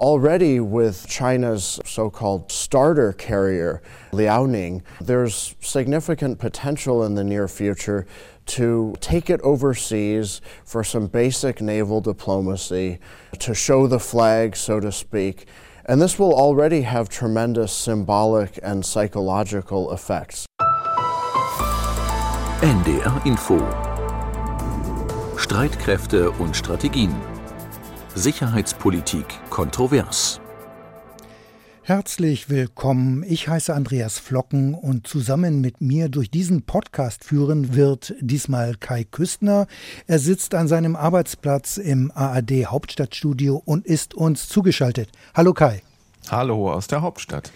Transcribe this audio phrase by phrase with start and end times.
[0.00, 8.06] Already, with China's so called starter carrier, Liaoning, there's significant potential in the near future
[8.46, 12.98] to take it overseas for some basic naval diplomacy,
[13.40, 15.46] to show the flag, so to speak.
[15.84, 20.46] And this will already have tremendous symbolic and psychological effects.
[22.62, 23.58] NDR Info
[25.36, 27.14] Streitkräfte und Strategien
[28.14, 30.40] Sicherheitspolitik kontrovers.
[31.82, 33.24] Herzlich willkommen.
[33.26, 39.04] Ich heiße Andreas Flocken und zusammen mit mir durch diesen Podcast führen wird diesmal Kai
[39.04, 39.68] Küstner.
[40.08, 45.10] Er sitzt an seinem Arbeitsplatz im ARD Hauptstadtstudio und ist uns zugeschaltet.
[45.34, 45.82] Hallo Kai.
[46.28, 47.50] Hallo aus der Hauptstadt.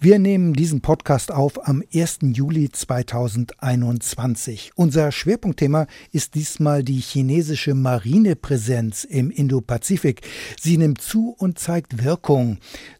[0.00, 2.18] Wir nehmen diesen Podcast auf am 1.
[2.22, 4.72] Juli 2021.
[4.74, 10.22] Unser Schwerpunktthema ist diesmal die chinesische Marinepräsenz im Indopazifik.
[10.60, 12.58] Sie nimmt zu und zeigt Wirkung.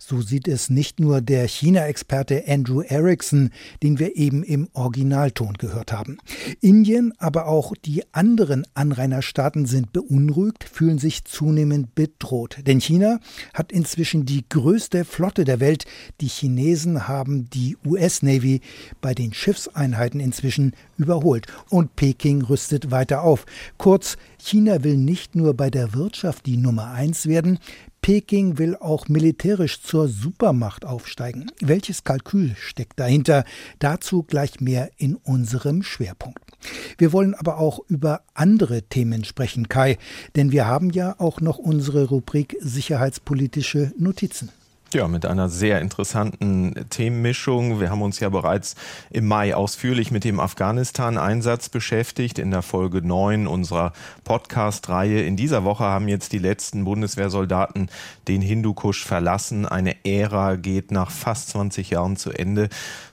[0.08, 3.50] So sieht es nicht nur der China-Experte Andrew Erickson,
[3.82, 6.18] den wir eben im Originalton gehört haben.
[6.60, 12.58] Indien, aber auch die anderen Anrainerstaaten sind beunruhigt, fühlen sich zunehmend bedroht.
[12.68, 13.18] Denn China
[13.52, 15.86] hat inzwischen die größte Flotte der Welt.
[16.20, 18.60] Die Chinesen haben die US Navy
[19.00, 21.48] bei den Schiffseinheiten inzwischen überholt.
[21.68, 23.44] Und Peking rüstet weiter auf.
[23.76, 27.58] Kurz, China will nicht nur bei der Wirtschaft die Nummer eins werden,
[28.06, 31.50] Peking will auch militärisch zur Supermacht aufsteigen.
[31.60, 33.44] Welches Kalkül steckt dahinter?
[33.80, 36.52] Dazu gleich mehr in unserem Schwerpunkt.
[36.98, 39.98] Wir wollen aber auch über andere Themen sprechen, Kai,
[40.36, 44.50] denn wir haben ja auch noch unsere Rubrik Sicherheitspolitische Notizen.
[44.94, 47.80] Ja, mit einer sehr interessanten Themenmischung.
[47.80, 48.76] Wir haben uns ja bereits
[49.10, 53.92] im Mai ausführlich mit dem Afghanistan-Einsatz beschäftigt in der Folge 9 unserer
[54.22, 55.22] Podcast-Reihe.
[55.22, 57.90] In dieser Woche haben jetzt die letzten Bundeswehrsoldaten
[58.28, 59.66] den Hindukusch verlassen.
[59.66, 62.68] Eine Ära geht nach fast 20 Jahren zu Ende.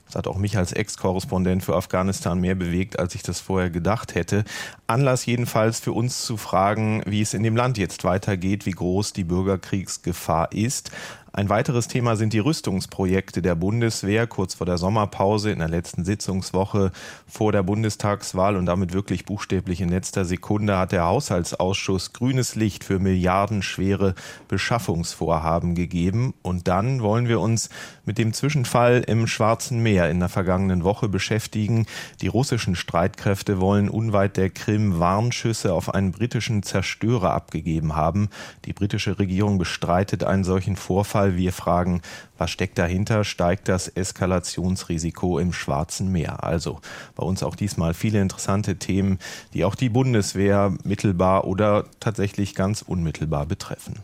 [0.06, 4.14] Das hat auch mich als Ex-Korrespondent für Afghanistan mehr bewegt, als ich das vorher gedacht
[4.14, 4.44] hätte.
[4.86, 9.12] Anlass jedenfalls für uns zu fragen, wie es in dem Land jetzt weitergeht, wie groß
[9.12, 10.92] die Bürgerkriegsgefahr ist.
[11.36, 14.28] Ein weiteres Thema sind die Rüstungsprojekte der Bundeswehr.
[14.28, 16.92] Kurz vor der Sommerpause in der letzten Sitzungswoche
[17.26, 22.84] vor der Bundestagswahl und damit wirklich buchstäblich in letzter Sekunde hat der Haushaltsausschuss grünes Licht
[22.84, 24.14] für milliardenschwere
[24.46, 26.34] Beschaffungsvorhaben gegeben.
[26.42, 27.68] Und dann wollen wir uns
[28.04, 31.86] mit dem Zwischenfall im Schwarzen Meer in der vergangenen Woche beschäftigen.
[32.20, 38.28] Die russischen Streitkräfte wollen unweit der Krim Warnschüsse auf einen britischen Zerstörer abgegeben haben.
[38.66, 41.36] Die britische Regierung bestreitet einen solchen Vorfall Fall.
[41.36, 42.02] Wir fragen,
[42.38, 43.24] was steckt dahinter?
[43.24, 46.44] Steigt das Eskalationsrisiko im Schwarzen Meer?
[46.44, 46.80] Also
[47.14, 49.18] bei uns auch diesmal viele interessante Themen,
[49.52, 54.00] die auch die Bundeswehr mittelbar oder tatsächlich ganz unmittelbar betreffen.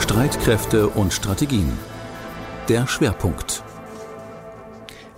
[0.00, 1.72] Streitkräfte und Strategien.
[2.68, 3.62] Der Schwerpunkt.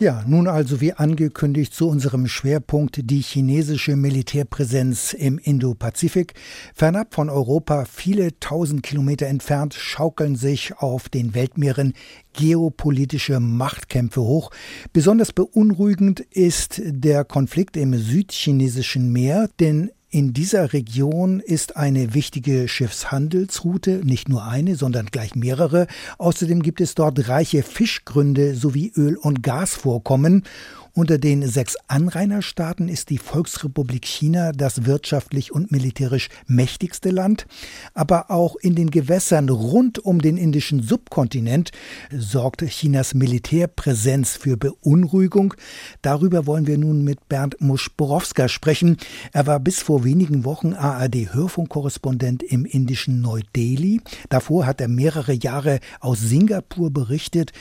[0.03, 6.35] Ja, nun also wie angekündigt zu unserem Schwerpunkt die chinesische Militärpräsenz im Indopazifik.
[6.75, 11.93] Fernab von Europa, viele tausend Kilometer entfernt, schaukeln sich auf den Weltmeeren
[12.33, 14.51] geopolitische Machtkämpfe hoch.
[14.93, 22.69] Besonders beunruhigend ist der Konflikt im südchinesischen Meer, denn in dieser Region ist eine wichtige
[22.69, 25.87] Schiffshandelsroute, nicht nur eine, sondern gleich mehrere.
[26.19, 30.45] Außerdem gibt es dort reiche Fischgründe sowie Öl- und Gasvorkommen.
[30.95, 37.47] Unter den sechs Anrainerstaaten ist die Volksrepublik China das wirtschaftlich und militärisch mächtigste Land,
[37.95, 41.71] aber auch in den Gewässern rund um den indischen Subkontinent
[42.15, 45.55] sorgt Chinas Militärpräsenz für Beunruhigung.
[46.03, 48.99] Darüber wollen wir nun mit Bernd Muschborowska sprechen.
[49.33, 54.03] Er war bis vor wenigen Wochen ARD-Hörfunkkorrespondent im indischen Neu-Delhi.
[54.29, 57.53] Davor hat er mehrere Jahre aus Singapur berichtet.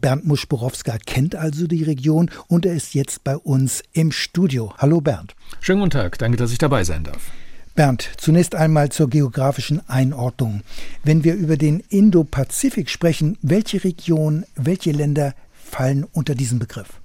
[0.00, 4.72] Bernd Muschborowska kennt also die Region und er er ist jetzt bei uns im Studio.
[4.78, 5.34] Hallo Bernd.
[5.60, 7.30] Schönen guten Tag, danke, dass ich dabei sein darf.
[7.74, 10.62] Bernd, zunächst einmal zur geografischen Einordnung.
[11.04, 17.01] Wenn wir über den Indo-Pazifik sprechen, welche Region, welche Länder fallen unter diesen Begriff?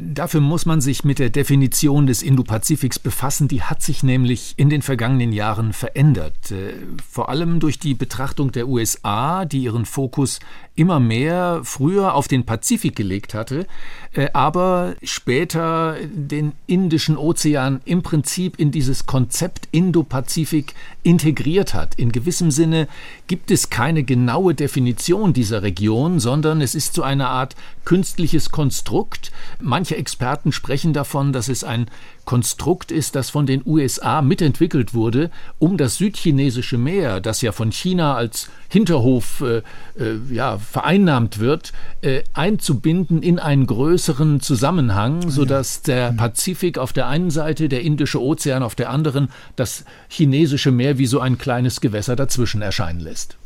[0.00, 3.48] Dafür muss man sich mit der Definition des Indo-Pazifiks befassen.
[3.48, 6.50] Die hat sich nämlich in den vergangenen Jahren verändert.
[6.50, 6.74] Äh,
[7.08, 10.40] vor allem durch die Betrachtung der USA, die ihren Fokus
[10.78, 13.66] immer mehr früher auf den Pazifik gelegt hatte,
[14.12, 21.96] äh, aber später den Indischen Ozean im Prinzip in dieses Konzept Indo-Pazifik integriert hat.
[21.96, 22.86] In gewissem Sinne
[23.26, 29.32] gibt es keine genaue Definition dieser Region, sondern es ist so eine Art künstliches Konstrukt.
[29.60, 31.86] Manche manche Experten sprechen davon, dass es ein
[32.26, 37.72] Konstrukt ist, das von den USA mitentwickelt wurde, um das südchinesische Meer, das ja von
[37.72, 39.62] China als Hinterhof äh,
[39.98, 47.06] äh, ja, vereinnahmt wird, äh, einzubinden in einen größeren Zusammenhang, sodass der Pazifik auf der
[47.06, 51.80] einen Seite, der Indische Ozean auf der anderen, das chinesische Meer wie so ein kleines
[51.80, 53.38] Gewässer dazwischen erscheinen lässt.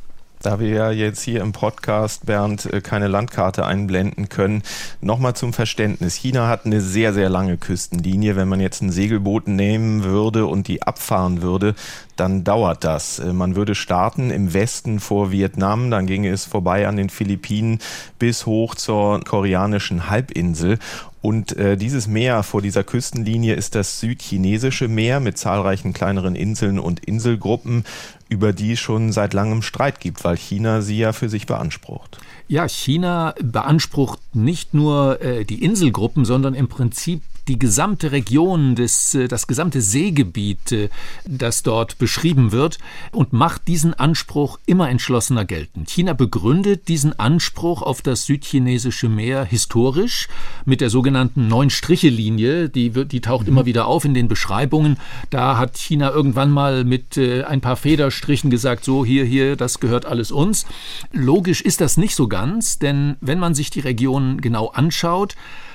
[0.42, 4.64] Da wir ja jetzt hier im Podcast, Bernd, äh, keine Landkarte einblenden können,
[5.00, 6.16] nochmal zum Verständnis.
[6.16, 8.34] China hat eine sehr, sehr lange Küstenlinie.
[8.34, 11.76] Wenn man jetzt ein Segelboot nehmen würde und die abfahren würde,
[12.16, 13.20] dann dauert das.
[13.20, 17.78] Äh, man würde starten im Westen vor Vietnam, dann ginge es vorbei an den Philippinen
[18.18, 20.80] bis hoch zur koreanischen Halbinsel.
[21.22, 26.80] Und äh, dieses Meer vor dieser Küstenlinie ist das südchinesische Meer mit zahlreichen kleineren Inseln
[26.80, 27.84] und Inselgruppen,
[28.28, 32.18] über die es schon seit langem Streit gibt, weil China sie ja für sich beansprucht.
[32.48, 39.14] Ja, China beansprucht nicht nur äh, die Inselgruppen, sondern im Prinzip die gesamte Region, des,
[39.14, 40.88] äh, das gesamte Seegebiet, äh,
[41.26, 42.78] das dort beschrieben wird,
[43.10, 45.90] und macht diesen Anspruch immer entschlossener geltend.
[45.90, 50.28] China begründet diesen Anspruch auf das südchinesische Meer historisch
[50.64, 53.52] mit der sogenannten Neun-Striche-Linie, die, die taucht mhm.
[53.52, 54.98] immer wieder auf in den Beschreibungen.
[55.30, 59.80] Da hat China irgendwann mal mit äh, ein paar Federstrichen gesagt, so hier, hier, das
[59.80, 60.66] gehört alles uns.
[61.12, 65.34] Logisch ist das nicht so ganz, denn wenn man sich die Region genau anschaut,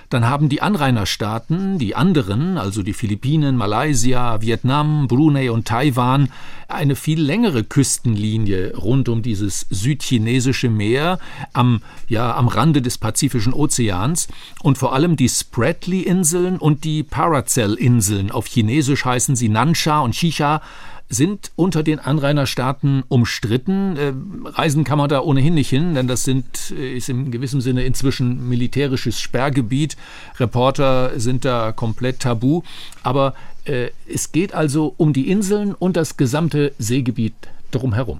[0.09, 6.29] dann haben die Anrainerstaaten, die anderen, also die Philippinen, Malaysia, Vietnam, Brunei und Taiwan,
[6.67, 11.19] eine viel längere Küstenlinie rund um dieses südchinesische Meer
[11.53, 14.27] am, ja, am Rande des Pazifischen Ozeans
[14.61, 18.31] und vor allem die Spratly-Inseln und die Paracel-Inseln.
[18.31, 20.61] Auf Chinesisch heißen sie Nansha und Chicha
[21.09, 23.95] sind unter den Anrainerstaaten umstritten.
[23.97, 24.13] Äh,
[24.49, 27.83] reisen kann man da ohnehin nicht hin, denn das sind, äh, ist in gewissem Sinne
[27.83, 29.95] inzwischen militärisches Sperrgebiet.
[30.39, 32.61] Reporter sind da komplett tabu.
[33.03, 33.33] Aber
[33.65, 37.35] äh, es geht also um die Inseln und das gesamte Seegebiet
[37.71, 38.19] drumherum.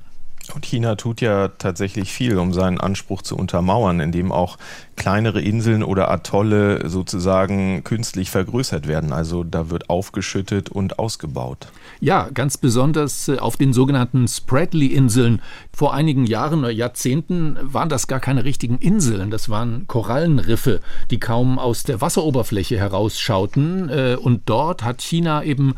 [0.54, 4.58] Und China tut ja tatsächlich viel, um seinen Anspruch zu untermauern, indem auch
[4.96, 9.12] kleinere Inseln oder Atolle sozusagen künstlich vergrößert werden.
[9.12, 11.68] Also da wird aufgeschüttet und ausgebaut.
[12.00, 15.42] Ja, ganz besonders äh, auf den sogenannten Spratly-Inseln.
[15.74, 19.32] Vor einigen Jahren oder Jahrzehnten waren das gar keine richtigen Inseln.
[19.32, 20.80] Das waren Korallenriffe,
[21.10, 23.90] die kaum aus der Wasseroberfläche herausschauten.
[23.90, 25.76] Äh, und dort hat China eben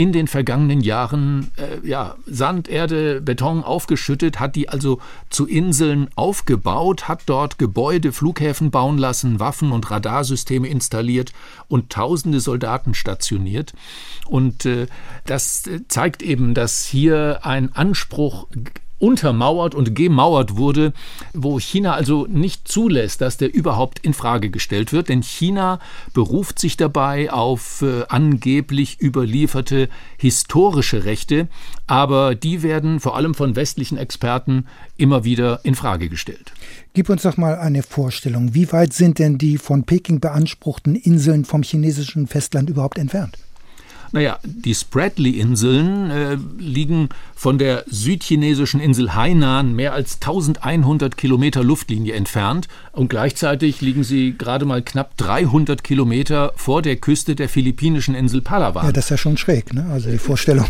[0.00, 4.98] in den vergangenen Jahren äh, ja, Sand, Erde, Beton aufgeschüttet, hat die also
[5.28, 11.34] zu Inseln aufgebaut, hat dort Gebäude, Flughäfen bauen lassen, Waffen und Radarsysteme installiert
[11.68, 13.74] und tausende Soldaten stationiert.
[14.24, 14.86] Und äh,
[15.26, 18.46] das zeigt eben, dass hier ein Anspruch
[19.00, 20.92] untermauert und gemauert wurde,
[21.32, 25.80] wo China also nicht zulässt, dass der überhaupt in Frage gestellt wird, denn China
[26.12, 29.88] beruft sich dabei auf äh, angeblich überlieferte
[30.18, 31.48] historische Rechte,
[31.86, 34.66] aber die werden vor allem von westlichen Experten
[34.96, 36.52] immer wieder in Frage gestellt.
[36.92, 41.44] Gib uns doch mal eine Vorstellung, wie weit sind denn die von Peking beanspruchten Inseln
[41.44, 43.38] vom chinesischen Festland überhaupt entfernt?
[44.12, 52.14] Naja, die Spratly-Inseln äh, liegen von der südchinesischen Insel Hainan mehr als 1100 Kilometer Luftlinie
[52.14, 58.14] entfernt und gleichzeitig liegen sie gerade mal knapp 300 Kilometer vor der Küste der philippinischen
[58.14, 58.84] Insel Palawan.
[58.84, 59.86] Ja, das ist ja schon schräg, ne?
[59.90, 60.66] also die Vorstellung.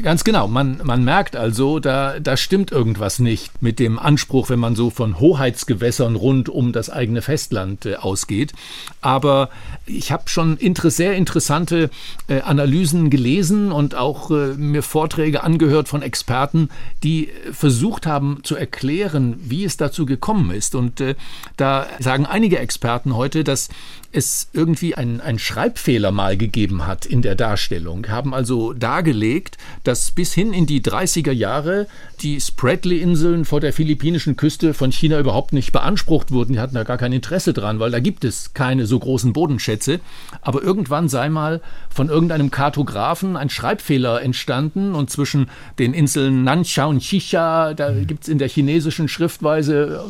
[0.00, 4.58] Ganz genau, man, man merkt also, da, da stimmt irgendwas nicht mit dem Anspruch, wenn
[4.58, 8.52] man so von Hoheitsgewässern rund um das eigene Festland äh, ausgeht.
[9.00, 9.50] Aber
[9.84, 11.90] ich habe schon inter sehr interessante
[12.28, 16.70] äh, Analysen gelesen und auch äh, mir Vorträge angehört von Experten,
[17.02, 20.74] die versucht haben zu erklären, wie es dazu gekommen ist.
[20.74, 21.16] Und äh,
[21.56, 23.68] da sagen einige Experten heute, dass
[24.12, 30.32] es irgendwie einen Schreibfehler mal gegeben hat in der Darstellung, haben also dargelegt, dass bis
[30.32, 31.86] hin in die 30er Jahre
[32.20, 36.52] die Spratly-Inseln vor der philippinischen Küste von China überhaupt nicht beansprucht wurden.
[36.52, 40.00] Die hatten da gar kein Interesse dran, weil da gibt es keine so großen Bodenschätze.
[40.40, 41.60] Aber irgendwann sei mal
[41.90, 45.48] von irgendeinem Kartografen ein Schreibfehler entstanden und zwischen
[45.78, 50.04] den Inseln Nansha und Chicha, da gibt es in der chinesischen Schriftweise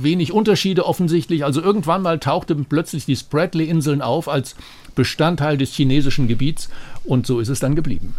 [0.00, 1.44] wenig Unterschiede offensichtlich.
[1.44, 4.56] Also irgendwann mal tauchte plötzlich die Spratly Spratly-Inseln auf als
[4.94, 6.68] Bestandteil des chinesischen Gebiets
[7.04, 8.14] und so ist es dann geblieben.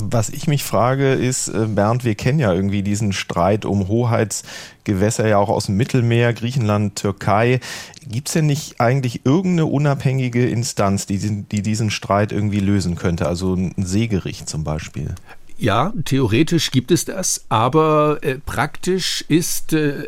[0.00, 5.28] Was ich mich frage ist, äh, Bernd, wir kennen ja irgendwie diesen Streit um Hoheitsgewässer
[5.28, 7.60] ja auch aus dem Mittelmeer, Griechenland, Türkei.
[8.08, 13.26] Gibt es denn nicht eigentlich irgendeine unabhängige Instanz, die, die diesen Streit irgendwie lösen könnte?
[13.26, 15.14] Also ein Seegericht zum Beispiel?
[15.62, 20.02] Ja, theoretisch gibt es das, aber äh, praktisch ist äh,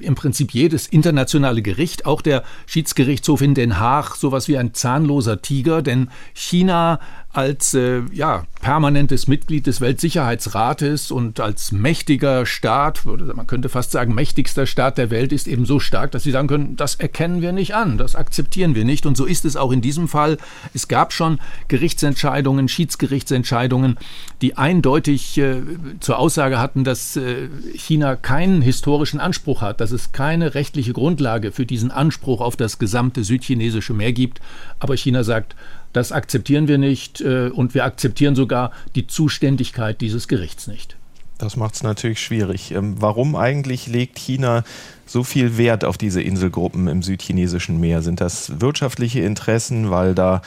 [0.00, 5.40] im Prinzip jedes internationale Gericht, auch der Schiedsgerichtshof in Den Haag, sowas wie ein zahnloser
[5.42, 6.98] Tiger, denn China
[7.36, 14.14] als äh, ja, permanentes Mitglied des Weltsicherheitsrates und als mächtiger Staat, man könnte fast sagen
[14.14, 17.52] mächtigster Staat der Welt, ist eben so stark, dass sie sagen können, das erkennen wir
[17.52, 19.04] nicht an, das akzeptieren wir nicht.
[19.04, 20.38] Und so ist es auch in diesem Fall.
[20.72, 21.38] Es gab schon
[21.68, 23.98] Gerichtsentscheidungen, Schiedsgerichtsentscheidungen,
[24.40, 25.60] die eindeutig äh,
[26.00, 31.52] zur Aussage hatten, dass äh, China keinen historischen Anspruch hat, dass es keine rechtliche Grundlage
[31.52, 34.40] für diesen Anspruch auf das gesamte südchinesische Meer gibt.
[34.78, 35.54] Aber China sagt,
[35.96, 40.96] das akzeptieren wir nicht äh, und wir akzeptieren sogar die Zuständigkeit dieses Gerichts nicht.
[41.38, 42.72] Das macht es natürlich schwierig.
[42.72, 44.62] Ähm, warum eigentlich legt China
[45.06, 48.02] so viel Wert auf diese Inselgruppen im südchinesischen Meer?
[48.02, 50.42] Sind das wirtschaftliche Interessen, weil da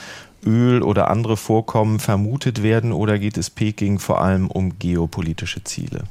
[0.46, 6.04] Öl oder andere Vorkommen vermutet werden oder geht es Peking vor allem um geopolitische Ziele?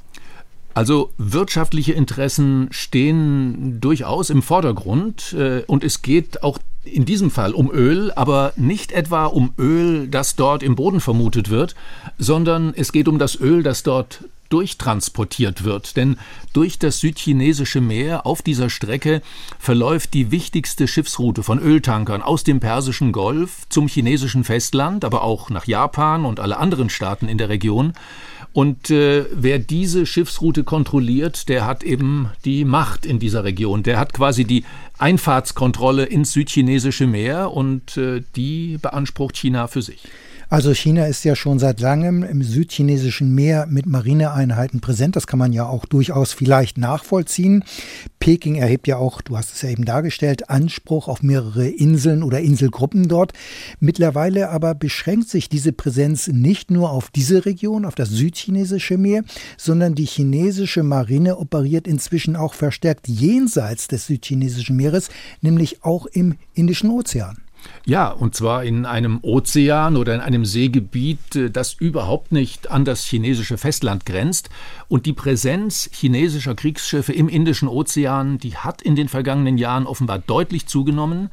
[0.74, 6.60] Also wirtschaftliche Interessen stehen durchaus im Vordergrund äh, und es geht auch
[6.93, 11.50] in diesem Fall um Öl, aber nicht etwa um Öl, das dort im Boden vermutet
[11.50, 11.75] wird,
[12.17, 15.96] sondern es geht um das Öl, das dort durchtransportiert wird.
[15.96, 16.17] Denn
[16.53, 19.22] durch das südchinesische Meer auf dieser Strecke
[19.60, 25.50] verläuft die wichtigste Schiffsroute von Öltankern aus dem Persischen Golf zum chinesischen Festland, aber auch
[25.50, 27.93] nach Japan und alle anderen Staaten in der Region.
[28.51, 33.84] Und äh, wer diese Schiffsroute kontrolliert, der hat eben die Macht in dieser Region.
[33.84, 34.65] Der hat quasi die
[34.98, 40.01] Einfahrtskontrolle ins südchinesische Meer und äh, die beansprucht China für sich.
[40.51, 45.15] Also China ist ja schon seit langem im südchinesischen Meer mit Marineeinheiten präsent.
[45.15, 47.63] Das kann man ja auch durchaus vielleicht nachvollziehen.
[48.20, 52.39] Peking erhebt ja auch, du hast es ja eben dargestellt, Anspruch auf mehrere Inseln oder
[52.39, 53.34] Inselgruppen dort.
[53.79, 59.24] Mittlerweile aber beschränkt sich diese Präsenz nicht nur auf diese Region, auf das südchinesische Meer,
[59.56, 65.10] sondern die chinesische Marine operiert inzwischen auch verstärkt jenseits des südchinesischen Meeres,
[65.41, 67.38] nämlich auch im Indischen Ozean.
[67.86, 72.86] Ja, und zwar in einem Ozean oder in einem Seegebiet, äh, das überhaupt nicht an
[72.86, 74.50] das chinesische Festland grenzt.
[74.88, 80.20] Und die Präsenz chinesischer Kriegsschiffe im Indischen Ozean, die hat in den vergangenen Jahren offenbar
[80.20, 81.30] deutlich zugenommen.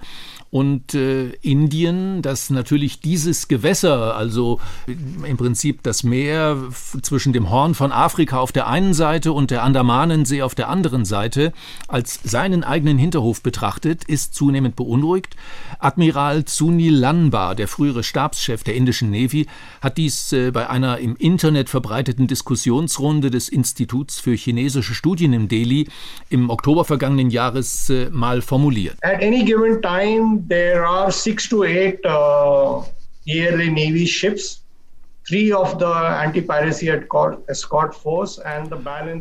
[0.56, 6.56] Und äh, Indien, das natürlich dieses Gewässer, also im Prinzip das Meer
[7.02, 11.04] zwischen dem Horn von Afrika auf der einen Seite und der Andamanensee auf der anderen
[11.04, 11.52] Seite,
[11.88, 15.36] als seinen eigenen Hinterhof betrachtet, ist zunehmend beunruhigt.
[15.78, 19.48] Admiral Sunil Lanba, der frühere Stabschef der indischen Navy,
[19.82, 25.48] hat dies äh, bei einer im Internet verbreiteten Diskussionsrunde des Instituts für chinesische Studien in
[25.48, 25.86] Delhi
[26.30, 28.96] im Oktober vergangenen Jahres äh, mal formuliert.
[29.02, 32.82] At any given time there are six to eight uh,
[33.24, 34.60] yearly Navy ships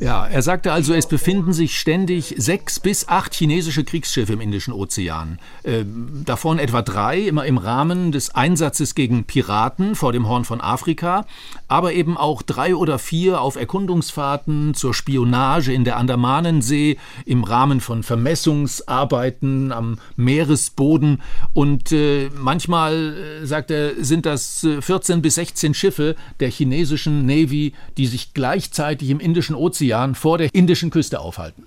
[0.03, 4.71] ja, er sagte also, es befinden sich ständig sechs bis acht chinesische Kriegsschiffe im Indischen
[4.71, 5.39] Ozean.
[5.63, 5.83] Äh,
[6.23, 11.25] davon etwa drei immer im Rahmen des Einsatzes gegen Piraten vor dem Horn von Afrika,
[11.67, 17.81] aber eben auch drei oder vier auf Erkundungsfahrten zur Spionage in der Andamanensee im Rahmen
[17.81, 21.23] von Vermessungsarbeiten am Meeresboden.
[21.53, 26.49] Und äh, manchmal, äh, sagt er, sind das 14 äh, bis 16 Schiffe Schiffe der
[26.49, 31.63] chinesischen Navy, die sich gleichzeitig im Indischen Ozean vor der indischen Küste aufhalten.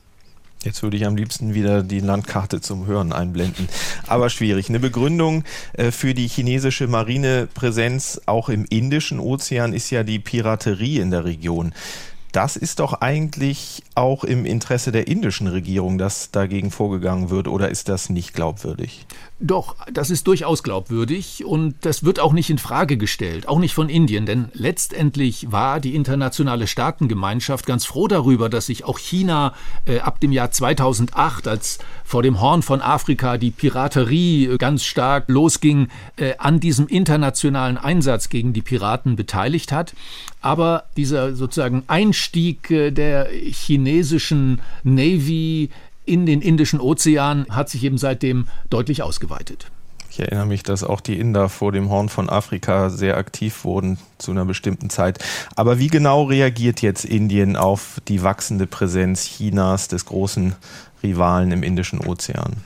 [0.65, 3.69] Jetzt würde ich am liebsten wieder die Landkarte zum Hören einblenden.
[4.09, 4.69] Aber schwierig.
[4.69, 5.45] Eine Begründung
[5.75, 11.25] äh, für die chinesische Marinepräsenz auch im Indischen Ozean ist ja die Piraterie in der
[11.25, 11.73] Region.
[12.33, 17.71] Das ist doch eigentlich auch im Interesse der indischen Regierung, dass dagegen vorgegangen wird, oder
[17.71, 19.07] ist das nicht glaubwürdig?
[19.41, 23.73] Doch, das ist durchaus glaubwürdig und das wird auch nicht in Frage gestellt, auch nicht
[23.73, 29.55] von Indien, denn letztendlich war die internationale Staatengemeinschaft ganz froh darüber, dass sich auch China
[29.87, 34.83] äh, ab dem Jahr 2008, als vor dem Horn von Afrika die Piraterie äh, ganz
[34.85, 39.95] stark losging, äh, an diesem internationalen Einsatz gegen die Piraten beteiligt hat.
[40.41, 45.71] Aber dieser sozusagen Einstieg äh, der chinesischen Navy
[46.05, 49.71] in den Indischen Ozean hat sich eben seitdem deutlich ausgeweitet.
[50.11, 53.99] Ich erinnere mich, dass auch die Inder vor dem Horn von Afrika sehr aktiv wurden
[54.17, 55.25] zu einer bestimmten Zeit.
[55.55, 60.57] Aber wie genau reagiert jetzt Indien auf die wachsende Präsenz Chinas, des großen
[61.03, 62.57] Rivalen im Indischen Ozean?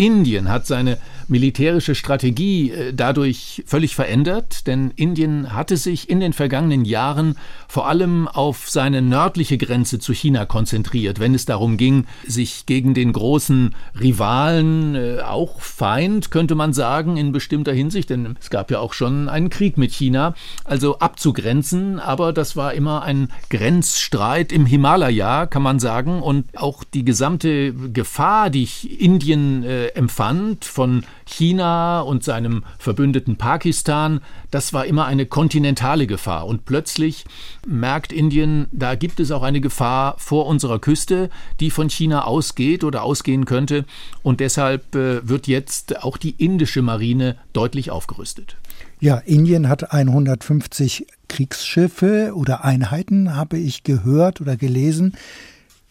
[0.00, 0.96] Indien hat seine
[1.28, 7.36] militärische Strategie äh, dadurch völlig verändert, denn Indien hatte sich in den vergangenen Jahren
[7.68, 12.94] vor allem auf seine nördliche Grenze zu China konzentriert, wenn es darum ging, sich gegen
[12.94, 18.70] den großen Rivalen, äh, auch Feind, könnte man sagen, in bestimmter Hinsicht, denn es gab
[18.70, 24.50] ja auch schon einen Krieg mit China, also abzugrenzen, aber das war immer ein Grenzstreit
[24.50, 28.66] im Himalaya, kann man sagen, und auch die gesamte Gefahr, die
[28.98, 34.20] Indien äh, empfand von China und seinem Verbündeten Pakistan,
[34.50, 36.46] das war immer eine kontinentale Gefahr.
[36.46, 37.24] Und plötzlich
[37.66, 41.30] merkt Indien, da gibt es auch eine Gefahr vor unserer Küste,
[41.60, 43.84] die von China ausgeht oder ausgehen könnte.
[44.22, 48.56] Und deshalb äh, wird jetzt auch die indische Marine deutlich aufgerüstet.
[49.00, 55.14] Ja, Indien hat 150 Kriegsschiffe oder Einheiten, habe ich gehört oder gelesen.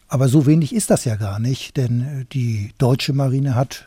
[0.06, 3.86] Aber so wenig ist das ja gar nicht, denn äh, die deutsche Marine hat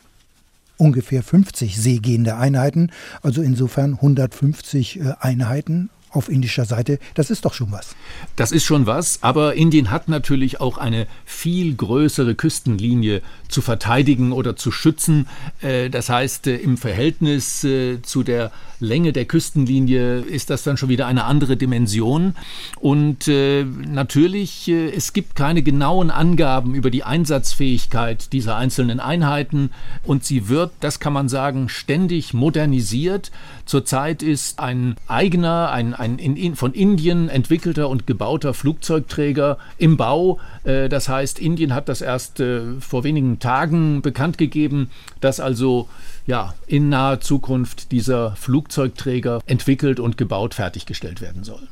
[0.77, 6.99] ungefähr 50 seegehende Einheiten, also insofern 150 äh, Einheiten auf indischer Seite.
[7.15, 7.95] Das ist doch schon was.
[8.35, 14.31] Das ist schon was, aber Indien hat natürlich auch eine viel größere Küstenlinie zu verteidigen
[14.31, 15.27] oder zu schützen.
[15.61, 20.75] Äh, das heißt, äh, im Verhältnis äh, zu der Länge der Küstenlinie ist das dann
[20.75, 22.35] schon wieder eine andere Dimension.
[22.81, 29.69] Und natürlich, es gibt keine genauen Angaben über die Einsatzfähigkeit dieser einzelnen Einheiten
[30.03, 33.31] und sie wird, das kann man sagen, ständig modernisiert.
[33.65, 40.39] Zurzeit ist ein eigener, ein, ein in, von Indien entwickelter und gebauter Flugzeugträger im Bau.
[40.63, 44.89] Äh, das heißt, Indien hat das erst äh, vor wenigen Tagen bekannt gegeben,
[45.21, 45.87] dass also
[46.27, 51.67] ja, in naher Zukunft dieser Flugzeugträger entwickelt und gebaut fertiggestellt werden soll.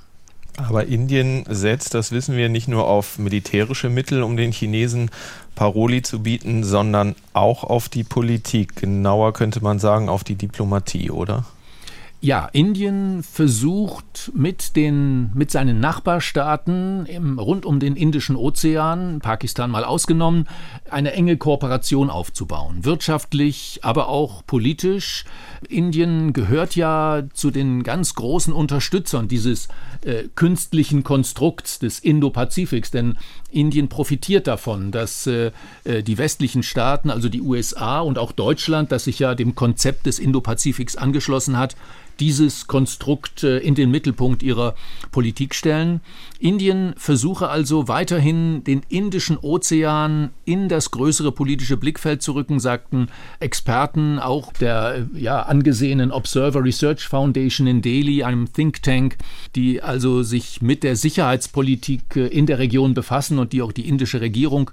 [0.58, 5.10] Aber Indien setzt, das wissen wir, nicht nur auf militärische Mittel, um den Chinesen
[5.56, 8.76] Paroli zu bieten, sondern auch auf die Politik.
[8.76, 11.46] Genauer könnte man sagen, auf die Diplomatie, oder?
[12.24, 19.72] Ja, Indien versucht mit, den, mit seinen Nachbarstaaten im, rund um den Indischen Ozean, Pakistan
[19.72, 20.48] mal ausgenommen,
[20.92, 22.86] eine enge Kooperation aufzubauen.
[22.86, 25.26] Wirtschaftlich, aber auch politisch.
[25.68, 29.68] Indien gehört ja zu den ganz großen Unterstützern dieses
[30.06, 33.18] äh, künstlichen Konstrukts des Indo-Pazifiks, denn
[33.52, 35.52] Indien profitiert davon, dass äh,
[35.84, 40.06] äh die westlichen Staaten, also die USA und auch Deutschland, das sich ja dem Konzept
[40.06, 41.76] des Indo-Pazifiks angeschlossen hat,
[42.22, 44.76] dieses Konstrukt äh, in den Mittelpunkt ihrer
[45.12, 46.02] Politik stellen.
[46.40, 53.08] Indien versuche also weiterhin den Indischen Ozean in das größere politische Blickfeld zu rücken, sagten
[53.40, 59.18] Experten auch der äh, ja, angesehenen Observer Research Foundation in Delhi, einem Think Tank,
[59.56, 64.22] die also sich mit der Sicherheitspolitik in der Region befassen und die auch die indische
[64.22, 64.72] Regierung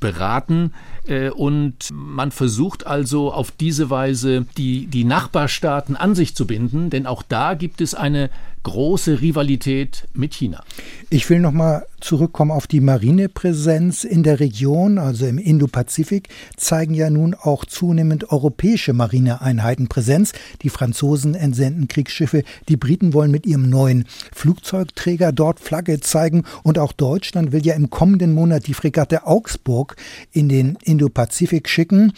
[0.00, 0.72] beraten.
[1.06, 6.90] Äh, und man versucht also auf diese Weise die, die Nachbarstaaten an sich zu binden,
[6.90, 8.30] denn auch da gibt es eine
[8.62, 10.62] große Rivalität mit China.
[11.08, 16.92] Ich will noch mal zurückkommen auf die Marinepräsenz in der Region, also im Indopazifik, zeigen
[16.92, 20.32] ja nun auch zunehmend europäische Marineeinheiten Präsenz.
[20.62, 26.78] Die Franzosen entsenden Kriegsschiffe, die Briten wollen mit ihrem neuen Flugzeugträger dort Flagge zeigen und
[26.78, 29.87] auch Deutschland will ja im kommenden Monat die Fregatte Augsburg
[30.32, 32.12] in den Indopazifik schicken.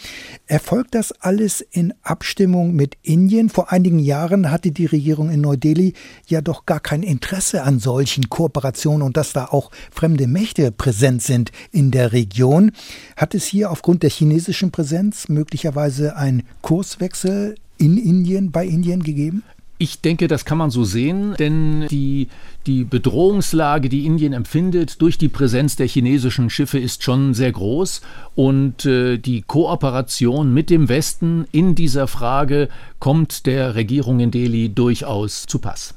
[0.47, 3.49] Erfolgt das alles in Abstimmung mit Indien?
[3.49, 5.93] Vor einigen Jahren hatte die Regierung in Neu-Delhi
[6.27, 11.21] ja doch gar kein Interesse an solchen Kooperationen und dass da auch fremde Mächte präsent
[11.21, 12.71] sind in der Region.
[13.15, 19.43] Hat es hier aufgrund der chinesischen Präsenz möglicherweise einen Kurswechsel in Indien, bei Indien gegeben?
[19.81, 22.27] Ich denke, das kann man so sehen, denn die,
[22.67, 28.01] die Bedrohungslage, die Indien empfindet durch die Präsenz der chinesischen Schiffe, ist schon sehr groß.
[28.35, 34.69] Und äh, die Kooperation mit dem Westen in dieser Frage kommt der Regierung in Delhi
[34.69, 35.95] durchaus zu Pass.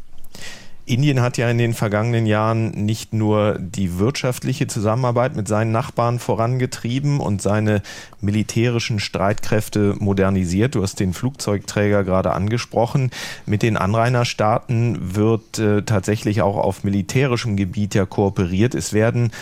[0.86, 6.18] Indien hat ja in den vergangenen Jahren nicht nur die wirtschaftliche Zusammenarbeit mit seinen Nachbarn
[6.18, 7.82] vorangetrieben und seine
[8.20, 10.74] militärischen Streitkräfte modernisiert.
[10.74, 13.10] Du hast den Flugzeugträger gerade angesprochen.
[13.46, 18.74] Mit den Anrainerstaaten wird äh, tatsächlich auch auf militärischem Gebiet ja kooperiert.
[18.74, 19.32] Es werden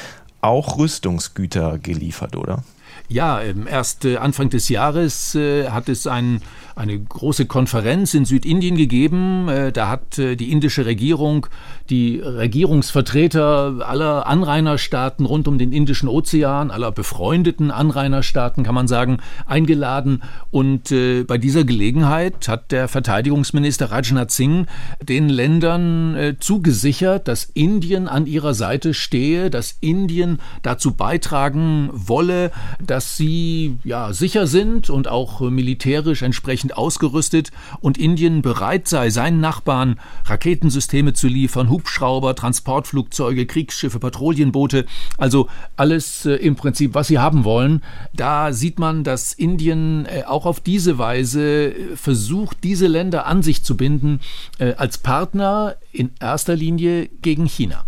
[0.40, 2.62] auch Rüstungsgüter geliefert, oder?
[3.09, 6.40] Ja, ähm, erst äh, Anfang des Jahres äh, hat es ein,
[6.74, 9.48] eine große Konferenz in Südindien gegeben.
[9.48, 11.46] Äh, da hat die indische Regierung
[11.90, 19.18] die Regierungsvertreter aller Anrainerstaaten rund um den Indischen Ozean, aller befreundeten Anrainerstaaten, kann man sagen,
[19.46, 20.22] eingeladen.
[20.50, 20.94] Und
[21.26, 24.66] bei dieser Gelegenheit hat der Verteidigungsminister Rajnath Singh
[25.02, 32.50] den Ländern zugesichert, dass Indien an ihrer Seite stehe, dass Indien dazu beitragen wolle,
[32.85, 39.40] dass sie ja sicher sind und auch militärisch entsprechend ausgerüstet und Indien bereit sei, seinen
[39.40, 44.87] Nachbarn Raketensysteme zu liefern, Hubschrauber, Transportflugzeuge, Kriegsschiffe, Patrouillenboote,
[45.18, 47.83] also alles äh, im Prinzip, was sie haben wollen.
[48.14, 53.42] Da sieht man, dass Indien äh, auch auf diese Weise äh, versucht, diese Länder an
[53.42, 54.20] sich zu binden,
[54.59, 57.85] äh, als Partner in erster Linie gegen China.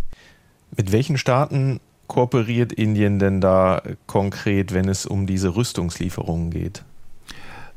[0.76, 6.84] Mit welchen Staaten kooperiert Indien denn da konkret, wenn es um diese Rüstungslieferungen geht?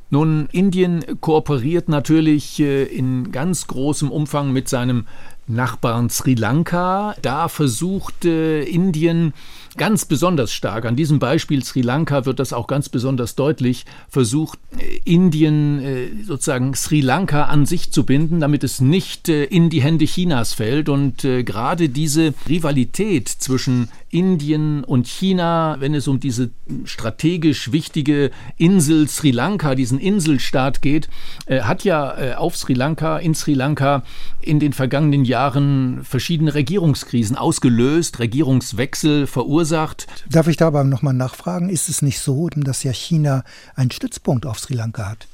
[0.09, 5.05] Nun, Indien kooperiert natürlich äh, in ganz großem Umfang mit seinem
[5.47, 7.15] Nachbarn Sri Lanka.
[7.21, 9.33] Da versucht Indien
[9.77, 14.59] ganz besonders stark, an diesem Beispiel Sri Lanka wird das auch ganz besonders deutlich, versucht
[14.77, 19.69] äh, Indien äh, sozusagen Sri Lanka an sich zu binden, damit es nicht äh, in
[19.69, 20.89] die Hände Chinas fällt.
[20.89, 26.49] Und gerade diese Rivalität zwischen Indien und China, wenn es um diese
[26.85, 31.09] strategisch wichtige Insel Sri Lanka, diesen Inselstaat geht,
[31.49, 34.03] hat ja auf Sri Lanka, in Sri Lanka
[34.41, 40.08] in den vergangenen Jahren verschiedene Regierungskrisen ausgelöst, Regierungswechsel verursacht verursacht.
[40.30, 41.69] Darf ich da aber nochmal nachfragen?
[41.69, 43.43] Ist es nicht so, dass ja China
[43.75, 45.27] einen Stützpunkt auf Sri Lanka hat?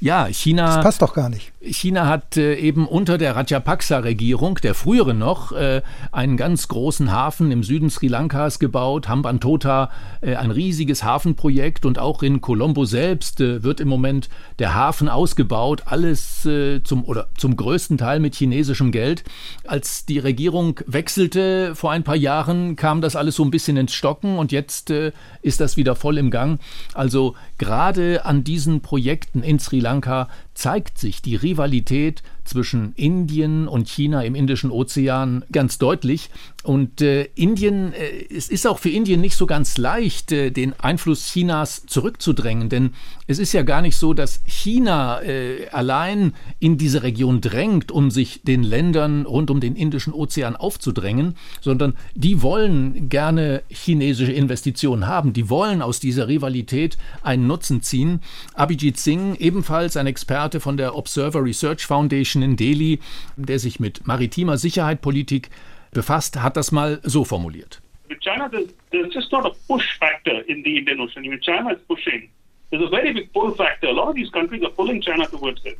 [0.00, 0.76] Ja, China.
[0.76, 1.52] Das passt doch gar nicht.
[1.62, 7.52] China hat äh, eben unter der Rajapaksa-Regierung, der früheren noch, äh, einen ganz großen Hafen
[7.52, 9.90] im Süden Sri Lankas gebaut, Hambantota,
[10.22, 15.10] äh, ein riesiges Hafenprojekt und auch in Colombo selbst äh, wird im Moment der Hafen
[15.10, 19.24] ausgebaut, alles äh, zum oder zum größten Teil mit chinesischem Geld.
[19.66, 23.92] Als die Regierung wechselte vor ein paar Jahren, kam das alles so ein bisschen ins
[23.92, 26.58] Stocken und jetzt äh, ist das wieder voll im Gang.
[26.94, 30.26] Also gerade an diesen Projekten in Sri Lanka
[30.60, 36.30] zeigt sich die Rivalität zwischen Indien und China im Indischen Ozean ganz deutlich.
[36.62, 40.78] Und äh, Indien, äh, es ist auch für Indien nicht so ganz leicht, äh, den
[40.78, 42.90] Einfluss Chinas zurückzudrängen, denn
[43.26, 48.10] es ist ja gar nicht so, dass China äh, allein in diese Region drängt, um
[48.10, 55.06] sich den Ländern rund um den Indischen Ozean aufzudrängen, sondern die wollen gerne chinesische Investitionen
[55.06, 58.20] haben, die wollen aus dieser Rivalität einen Nutzen ziehen.
[58.54, 62.98] Abhijit Singh, ebenfalls ein Experte von der Observer Research Foundation in Delhi,
[63.36, 65.50] der sich mit maritimer Sicherheit, Politik
[65.92, 67.80] befasst, hat das mal so formuliert.
[68.20, 71.22] China, there's, there's just not a push factor in the Indian Ocean.
[71.22, 72.28] When China is pushing,
[72.70, 73.88] there's a very big pull factor.
[73.88, 75.78] A lot of these countries are pulling China towards it.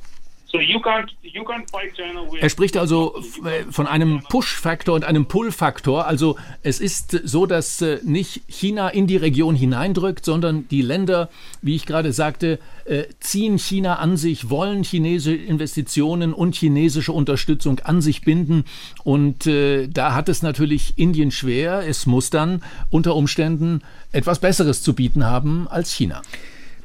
[2.41, 3.23] Er spricht also
[3.71, 6.07] von einem Push-Faktor und einem Pull-Faktor.
[6.07, 11.31] Also es ist so, dass äh, nicht China in die Region hineindrückt, sondern die Länder,
[11.63, 17.81] wie ich gerade sagte, äh, ziehen China an sich, wollen chinesische Investitionen und chinesische Unterstützung
[17.81, 18.65] an sich binden.
[19.05, 21.87] Und äh, da hat es natürlich Indien schwer.
[21.87, 23.83] Es muss dann unter Umständen
[24.13, 26.23] etwas Besseres zu bieten haben als China.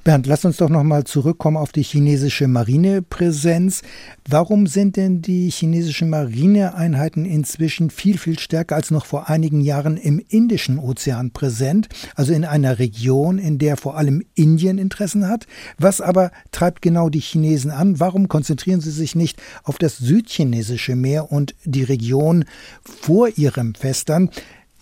[0.05, 3.81] Bernd, lass uns doch noch mal zurückkommen auf die chinesische Marinepräsenz.
[4.29, 9.97] Warum sind denn die chinesischen Marineeinheiten inzwischen viel, viel stärker als noch vor einigen Jahren
[9.97, 15.47] im Indischen Ozean präsent, also in einer Region, in der vor allem Indien Interessen hat?
[15.79, 17.99] Was aber treibt genau die Chinesen an?
[17.99, 22.45] Warum konzentrieren sie sich nicht auf das südchinesische Meer und die Region
[22.83, 24.39] vor ihrem Festland?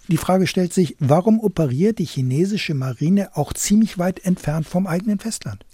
[0.09, 5.19] Die Frage stellt sich, warum operiert die chinesische Marine auch ziemlich weit entfernt vom eigenen
[5.19, 5.65] Festland?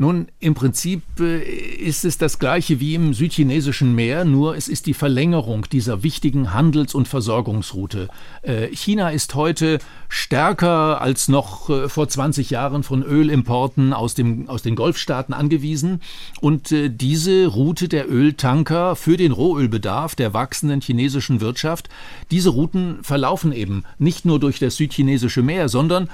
[0.00, 4.86] Nun, im Prinzip äh, ist es das gleiche wie im südchinesischen Meer, nur es ist
[4.86, 8.08] die Verlängerung dieser wichtigen Handels- und Versorgungsroute.
[8.42, 14.48] Äh, China ist heute stärker als noch äh, vor 20 Jahren von Ölimporten aus, dem,
[14.48, 16.00] aus den Golfstaaten angewiesen.
[16.40, 21.88] Und diese Route der Öltanker für den Rohölbedarf der wachsenden chinesischen Wirtschaft,
[22.30, 26.08] diese Routen verlaufen eben nicht nur durch das südchinesische Meer, sondern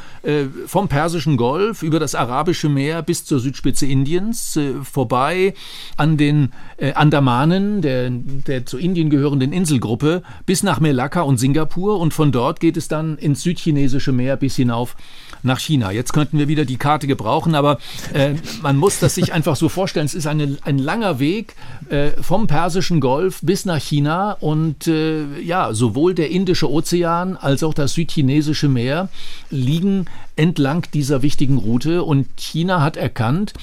[0.67, 5.55] vom Persischen Golf über das Arabische Meer bis zur Südspitze Südspitze Indiens äh, vorbei
[5.97, 11.99] an den äh, Andamanen, der, der zu Indien gehörenden Inselgruppe, bis nach Melaka und Singapur
[11.99, 14.97] und von dort geht es dann ins südchinesische Meer bis hinauf
[15.43, 15.91] nach China.
[15.91, 17.79] Jetzt könnten wir wieder die Karte gebrauchen, aber
[18.13, 20.07] äh, man muss das sich einfach so vorstellen.
[20.07, 21.55] Es ist eine, ein langer Weg
[21.91, 27.63] äh, vom Persischen Golf bis nach China und äh, ja, sowohl der Indische Ozean als
[27.63, 29.09] auch das südchinesische Meer
[29.51, 30.07] liegen
[30.37, 33.55] entlang dieser wichtigen Route und China hat erkannt,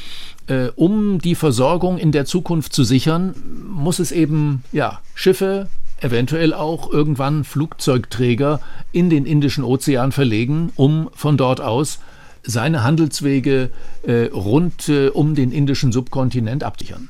[0.47, 3.35] äh, um die Versorgung in der Zukunft zu sichern,
[3.67, 5.67] muss es eben ja, Schiffe,
[5.99, 8.59] eventuell auch irgendwann Flugzeugträger
[8.91, 11.99] in den Indischen Ozean verlegen, um von dort aus
[12.43, 13.69] seine Handelswege
[14.03, 17.09] äh, rund äh, um den indischen Subkontinent absichern.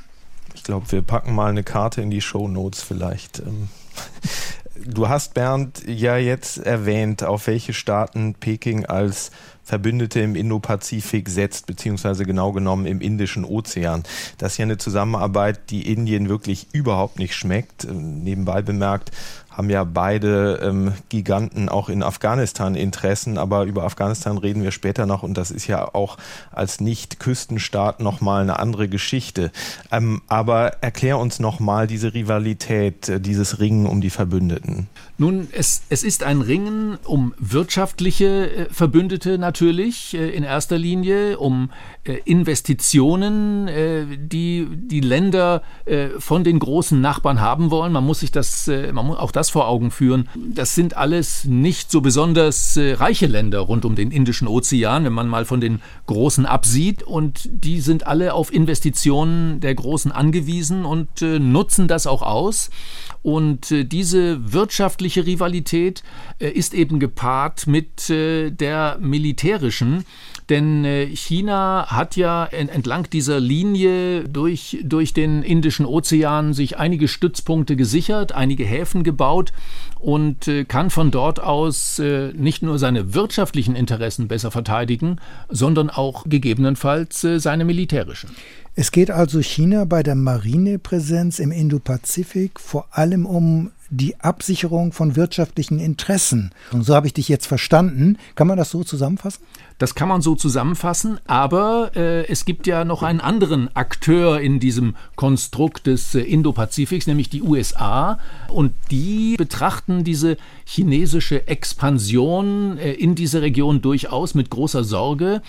[0.53, 3.39] Ich glaube, wir packen mal eine Karte in die Show Notes vielleicht.
[3.39, 3.69] Ähm.
[4.85, 9.31] Du hast Bernd ja jetzt erwähnt, auf welche Staaten Peking als
[9.71, 14.03] Verbündete im Indopazifik setzt, beziehungsweise genau genommen im Indischen Ozean.
[14.37, 17.85] Das ist ja eine Zusammenarbeit, die Indien wirklich überhaupt nicht schmeckt.
[17.85, 19.11] Ähm, nebenbei bemerkt,
[19.61, 25.05] haben ja beide ähm, Giganten auch in Afghanistan Interessen, aber über Afghanistan reden wir später
[25.05, 26.17] noch und das ist ja auch
[26.51, 29.51] als Nicht-Küstenstaat nochmal eine andere Geschichte.
[29.91, 34.87] Ähm, aber erklär uns nochmal diese Rivalität, äh, dieses Ringen um die Verbündeten.
[35.19, 41.37] Nun, es, es ist ein Ringen um wirtschaftliche äh, Verbündete natürlich äh, in erster Linie,
[41.37, 41.69] um
[42.25, 43.69] Investitionen,
[44.27, 45.61] die die Länder
[46.17, 47.91] von den großen Nachbarn haben wollen.
[47.93, 50.27] Man muss sich das, man muss auch das vor Augen führen.
[50.35, 55.27] Das sind alles nicht so besonders reiche Länder rund um den Indischen Ozean, wenn man
[55.27, 57.03] mal von den großen absieht.
[57.03, 62.69] Und die sind alle auf Investitionen der Großen angewiesen und nutzen das auch aus.
[63.23, 66.03] Und diese wirtschaftliche wirtschaftliche Rivalität
[66.39, 70.05] äh, ist eben gepaart mit äh, der militärischen.
[70.49, 77.07] Denn äh, China hat ja entlang dieser Linie durch, durch den Indischen Ozean sich einige
[77.07, 79.30] Stützpunkte gesichert, einige Häfen gebaut
[79.99, 82.01] und kann von dort aus
[82.33, 85.17] nicht nur seine wirtschaftlichen Interessen besser verteidigen,
[85.49, 88.31] sondern auch gegebenenfalls seine militärischen.
[88.73, 95.17] Es geht also China bei der Marinepräsenz im Indopazifik vor allem um die Absicherung von
[95.17, 96.51] wirtschaftlichen Interessen.
[96.71, 98.17] Und so habe ich dich jetzt verstanden.
[98.35, 99.43] Kann man das so zusammenfassen?
[99.81, 104.59] Das kann man so zusammenfassen, aber äh, es gibt ja noch einen anderen Akteur in
[104.59, 108.19] diesem Konstrukt des äh, Indo-Pazifiks, nämlich die USA.
[108.47, 115.41] Und die betrachten diese chinesische Expansion äh, in diese Region durchaus mit großer Sorge.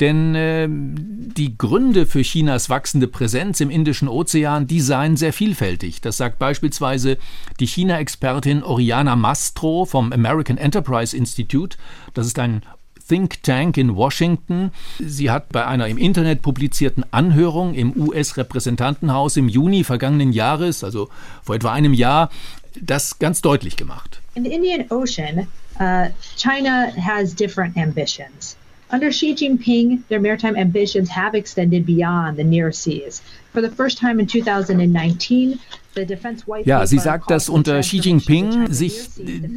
[0.00, 6.00] Denn äh, die Gründe für Chinas wachsende Präsenz im Indischen Ozean, die seien sehr vielfältig.
[6.00, 7.18] Das sagt beispielsweise
[7.60, 11.78] die China-Expertin Oriana Mastro vom American Enterprise Institute.
[12.14, 12.62] Das ist ein
[13.08, 14.72] Think Tank in Washington.
[14.98, 21.08] Sie hat bei einer im Internet publizierten Anhörung im US-Repräsentantenhaus im Juni vergangenen Jahres, also
[21.42, 22.30] vor etwa einem Jahr,
[22.80, 24.20] das ganz deutlich gemacht.
[24.34, 25.46] In the Indian Ocean,
[25.80, 28.56] uh, China has different ambitions.
[28.92, 33.20] Under Xi Jinping, their maritime ambitions have extended beyond the near seas.
[33.52, 35.58] For the first time in 2019,
[36.64, 39.08] ja, sie sagt, dass unter Xi Jinping sich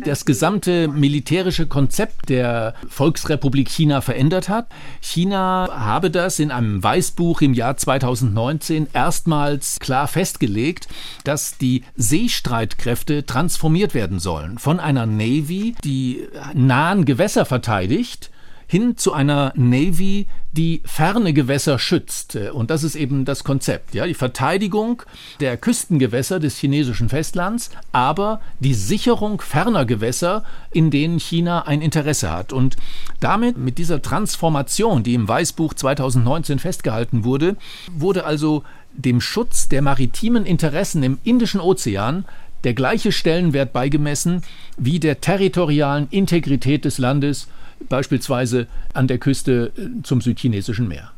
[0.05, 4.67] das gesamte militärische Konzept der Volksrepublik China verändert hat.
[5.01, 10.87] China habe das in einem Weißbuch im Jahr 2019 erstmals klar festgelegt,
[11.23, 18.31] dass die Seestreitkräfte transformiert werden sollen von einer Navy, die nahen Gewässer verteidigt,
[18.69, 22.35] hin zu einer Navy, die ferne Gewässer schützt.
[22.35, 23.95] Und das ist eben das Konzept.
[23.95, 24.05] Ja?
[24.05, 25.01] Die Verteidigung
[25.39, 32.29] der Küstengewässer des chinesischen Festlands, aber die Sicherung ferner Gewässer, in denen China ein Interesse
[32.29, 32.53] hat.
[32.53, 32.77] Und
[33.19, 37.57] damit, mit dieser Transformation, die im Weißbuch 2019 festgehalten wurde,
[37.91, 42.23] wurde also dem Schutz der maritimen Interessen im Indischen Ozean
[42.63, 44.43] der gleiche Stellenwert beigemessen
[44.77, 47.47] wie der territorialen Integrität des Landes
[47.87, 51.11] beispielsweise an der Küste äh, zum südchinesischen Meer.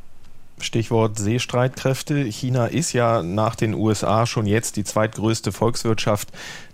[0.60, 2.24] Stichwort Seestreitkräfte.
[2.26, 6.30] China ist ja nach den USA schon jetzt die zweitgrößte Volkswirtschaft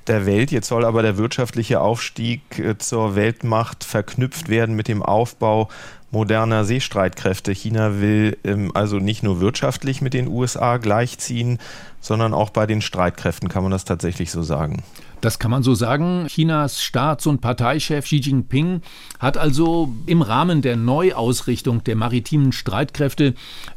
[0.08, 0.52] der Welt.
[0.52, 5.70] Jetzt soll aber der wirtschaftliche Aufstieg äh, zur Weltmacht verknüpft werden mit dem Aufbau
[6.12, 7.52] moderner Seestreitkräfte.
[7.52, 11.60] China will ähm, also nicht nur wirtschaftlich mit den USA gleichziehen,
[12.00, 13.50] sondern auch bei den Streitkräften.
[13.50, 14.84] Kann man das tatsächlich so sagen?
[15.22, 16.28] Das kann man so sagen.
[16.28, 18.82] Chinas Staats- und Parteichef Xi Jinping
[19.20, 23.34] hat also im Rahmen der Neuausrichtung der maritimen Streitkräfte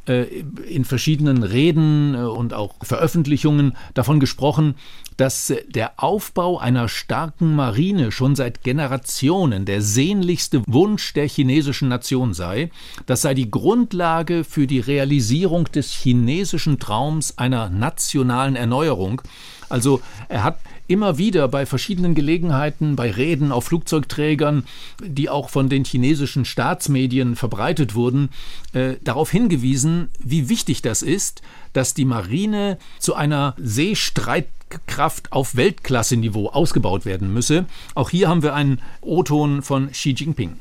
[0.06, 0.24] äh,
[0.68, 4.74] in verschiedenen Reden äh, und auch Veröffentlichungen davon gesprochen,
[5.16, 12.32] dass der Aufbau einer starken Marine schon seit Generationen der sehnlichste Wunsch der chinesischen Nation
[12.34, 12.70] sei.
[13.06, 19.22] Das sei die Grundlage für die Realisierung des chinesischen Traums einer nationalen Erneuerung.
[19.68, 20.58] Also er hat
[20.89, 24.65] immer wieder bei verschiedenen Gelegenheiten, bei Reden auf Flugzeugträgern,
[25.03, 28.29] die auch von den chinesischen Staatsmedien verbreitet wurden,
[28.73, 31.41] äh, darauf hingewiesen, wie wichtig das ist,
[31.73, 37.65] dass die Marine zu einer Seestreitkraft auf Weltklasse-Niveau ausgebaut werden müsse.
[37.95, 40.59] Auch hier haben wir einen O-Ton von Xi Jinping.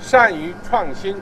[0.00, 1.14] 善于创新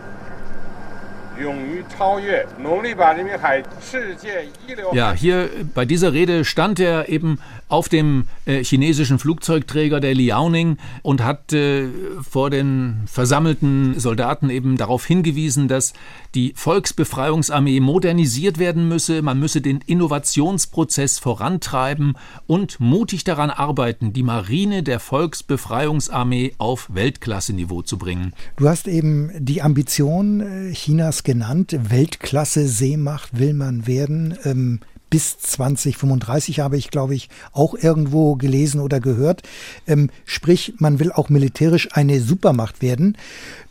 [4.92, 7.38] ja, hier bei dieser Rede stand er eben
[7.73, 11.87] auf dem äh, chinesischen Flugzeugträger der Liaoning und hat äh,
[12.21, 15.93] vor den versammelten Soldaten eben darauf hingewiesen, dass
[16.35, 24.23] die Volksbefreiungsarmee modernisiert werden müsse, man müsse den Innovationsprozess vorantreiben und mutig daran arbeiten, die
[24.23, 28.33] Marine der Volksbefreiungsarmee auf Weltklasseniveau zu bringen.
[28.55, 34.37] Du hast eben die Ambition äh, Chinas genannt, Weltklasse Seemacht will man werden.
[34.43, 34.79] Ähm
[35.13, 39.43] bis 2035 habe ich, glaube ich, auch irgendwo gelesen oder gehört.
[39.85, 43.15] Ähm, sprich, man will auch militärisch eine Supermacht werden.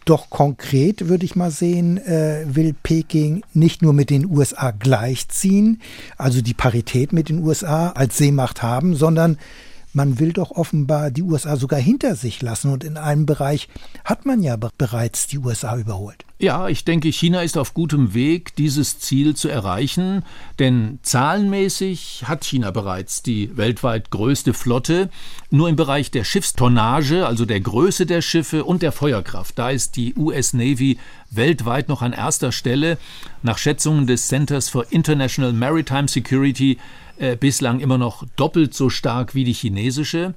[0.05, 5.81] Doch konkret würde ich mal sehen, äh, will Peking nicht nur mit den USA gleichziehen,
[6.17, 9.37] also die Parität mit den USA als Seemacht haben, sondern
[9.93, 13.69] man will doch offenbar die USA sogar hinter sich lassen und in einem Bereich
[14.05, 16.25] hat man ja bereits die USA überholt.
[16.39, 20.25] Ja, ich denke, China ist auf gutem Weg, dieses Ziel zu erreichen,
[20.59, 25.09] denn zahlenmäßig hat China bereits die weltweit größte Flotte.
[25.51, 29.95] Nur im Bereich der Schiffstonnage, also der Größe der Schiffe und der Feuerkraft, da ist
[29.95, 30.99] die US Navy
[31.31, 32.99] weltweit noch an erster Stelle.
[33.45, 36.77] Nach Schätzungen des Centers for International Maritime Security
[37.19, 40.35] äh, bislang immer noch doppelt so stark wie die chinesische.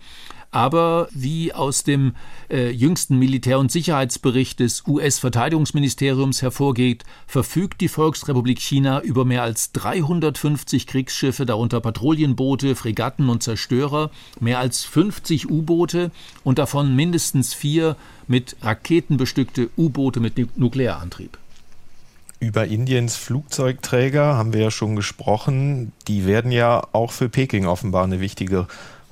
[0.55, 2.13] Aber wie aus dem
[2.49, 9.73] äh, jüngsten Militär- und Sicherheitsbericht des US-Verteidigungsministeriums hervorgeht, verfügt die Volksrepublik China über mehr als
[9.73, 16.11] 350 Kriegsschiffe, darunter Patrouillenboote, Fregatten und Zerstörer, mehr als 50 U-Boote
[16.45, 17.97] und davon mindestens vier
[18.29, 21.37] mit Raketen bestückte U-Boote mit Nuklearantrieb.
[22.39, 25.93] Über Indiens Flugzeugträger haben wir ja schon gesprochen.
[26.07, 28.67] Die werden ja auch für Peking offenbar eine wichtige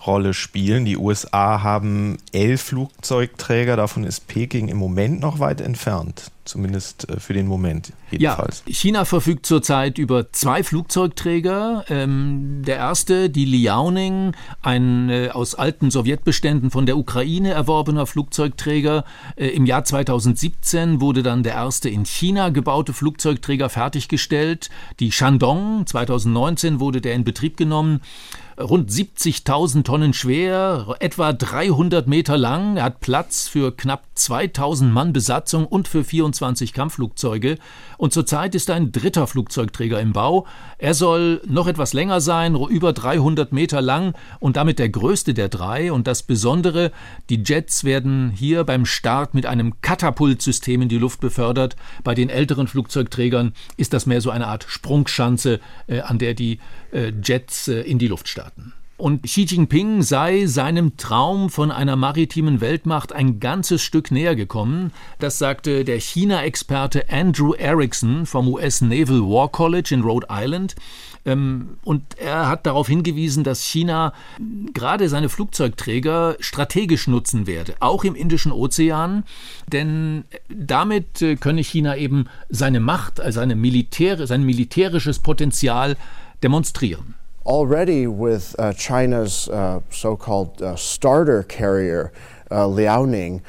[0.06, 0.86] Rolle spielen.
[0.86, 6.32] Die USA haben elf Flugzeugträger, davon ist Peking im Moment noch weit entfernt.
[6.46, 8.64] Zumindest äh, für den Moment jedenfalls.
[8.66, 11.86] Ja, China verfügt zurzeit über zwei Flugzeugträger.
[11.88, 19.06] Ähm, der erste, die Liaoning, ein äh, aus alten Sowjetbeständen von der Ukraine erworbener Flugzeugträger.
[19.38, 24.70] Äh, Im Jahr 2017 wurde dann der erste in China gebaute Flugzeugträger fertiggestellt.
[25.00, 28.02] Die Shandong, 2019 wurde der in Betrieb genommen
[28.60, 32.78] rund 70.000 Tonnen schwer, etwa 300 Meter lang.
[32.78, 37.58] Er hat Platz für knapp 2000 Mann Besatzung und für 24 Kampfflugzeuge.
[37.98, 40.46] Und zurzeit ist ein dritter Flugzeugträger im Bau.
[40.78, 45.50] Er soll noch etwas länger sein, über 300 Meter lang und damit der größte der
[45.50, 45.92] drei.
[45.92, 46.92] Und das Besondere,
[47.30, 51.76] die Jets werden hier beim Start mit einem Katapultsystem in die Luft befördert.
[52.04, 56.60] Bei den älteren Flugzeugträgern ist das mehr so eine Art Sprungschanze, äh, an der die
[57.22, 58.74] Jets äh, in die Luft starten.
[58.96, 64.94] Und Xi Jinping sei seinem Traum von einer maritimen Weltmacht ein ganzes Stück näher gekommen.
[65.20, 70.76] Das sagte der China-Experte Andrew Erickson vom US Naval War College in Rhode Island.
[71.26, 74.14] Ähm, und er hat darauf hingewiesen, dass China
[74.74, 79.24] gerade seine Flugzeugträger strategisch nutzen werde, auch im Indischen Ozean,
[79.72, 85.98] denn damit äh, könne China eben seine Macht, also seine Militär, sein militärisches Potenzial
[86.44, 87.16] demonstrieren.
[87.46, 92.12] Already with uh, China's uh, so-called uh, starter carrier,
[92.52, 93.42] uh, Liaoning,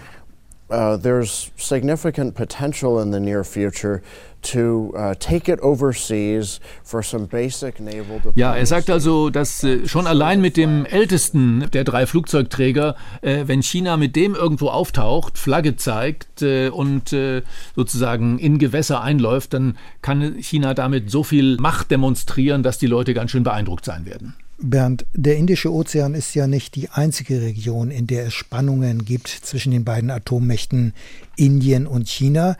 [0.70, 4.02] uh, there's significant potential in the near future
[4.44, 8.38] to uh, take it overseas for some basic naval diplomacy.
[8.38, 13.44] Ja, er sagt also, dass äh, schon allein mit dem ältesten der drei Flugzeugträger, äh,
[13.46, 17.42] wenn China mit dem irgendwo auftaucht, Flagge zeigt äh, und äh,
[17.74, 23.14] sozusagen in Gewässer einläuft, dann kann China damit so viel Macht demonstrieren, dass die Leute
[23.14, 24.35] ganz schön beeindruckt sein werden.
[24.59, 29.28] Bernd, der Indische Ozean ist ja nicht die einzige Region, in der es Spannungen gibt
[29.28, 30.94] zwischen den beiden Atommächten
[31.37, 32.57] Indien und China.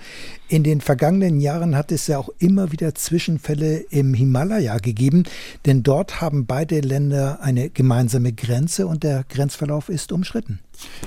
[0.48, 5.24] In den vergangenen Jahren hat es ja auch immer wieder Zwischenfälle im Himalaya gegeben,
[5.66, 10.60] denn dort haben beide Länder eine gemeinsame Grenze und der Grenzverlauf ist umschritten.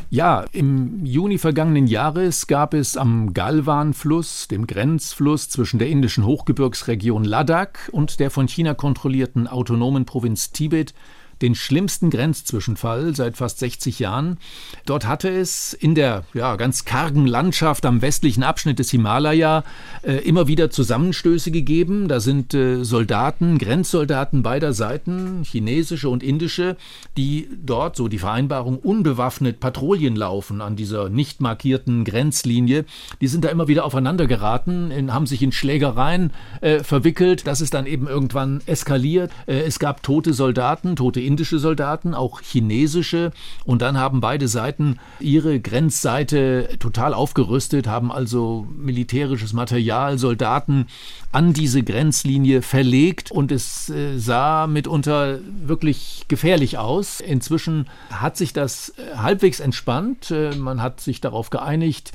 [0.09, 7.23] Ja, im Juni vergangenen Jahres gab es am Galwan-Fluss, dem Grenzfluss zwischen der indischen Hochgebirgsregion
[7.23, 10.93] Ladakh und der von China kontrollierten autonomen Provinz Tibet,
[11.41, 14.37] den schlimmsten Grenzzwischenfall seit fast 60 Jahren.
[14.85, 19.63] Dort hatte es in der ja, ganz kargen Landschaft am westlichen Abschnitt des Himalaya
[20.03, 22.07] äh, immer wieder Zusammenstöße gegeben.
[22.07, 26.77] Da sind äh, Soldaten, Grenzsoldaten beider Seiten, chinesische und indische,
[27.17, 32.85] die dort, so die Vereinbarung, unbewaffnet Patrouillen laufen an dieser nicht markierten Grenzlinie.
[33.21, 37.47] Die sind da immer wieder aufeinander geraten, in, haben sich in Schlägereien äh, verwickelt.
[37.47, 39.31] Das ist dann eben irgendwann eskaliert.
[39.45, 43.31] Äh, es gab tote Soldaten, tote indische Soldaten, auch chinesische.
[43.65, 50.87] Und dann haben beide Seiten ihre Grenzseite total aufgerüstet, haben also militärisches Material, Soldaten
[51.31, 57.19] an diese Grenzlinie verlegt und es äh, sah mitunter wirklich gefährlich aus.
[57.19, 60.31] Inzwischen hat sich das äh, halbwegs entspannt.
[60.31, 62.13] Äh, man hat sich darauf geeinigt,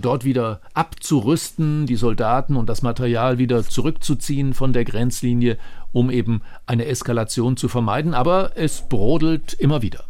[0.00, 5.58] dort wieder abzurüsten, die Soldaten und das Material wieder zurückzuziehen von der Grenzlinie,
[5.94, 8.12] um eben eine Eskalation zu vermeiden.
[8.12, 10.04] Aber es brodelt immer wieder.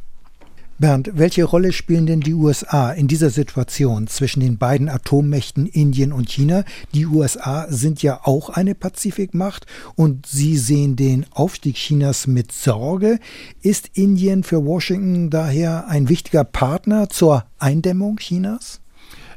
[0.77, 6.13] Bernd, welche Rolle spielen denn die USA in dieser Situation zwischen den beiden Atommächten Indien
[6.13, 6.65] und China?
[6.93, 13.21] Die USA sind ja auch eine Pazifikmacht und sie sehen den Aufstieg Chinas mit Sorge.
[13.63, 18.81] Ist Indien für Washington daher ein wichtiger Partner zur Eindämmung Chinas?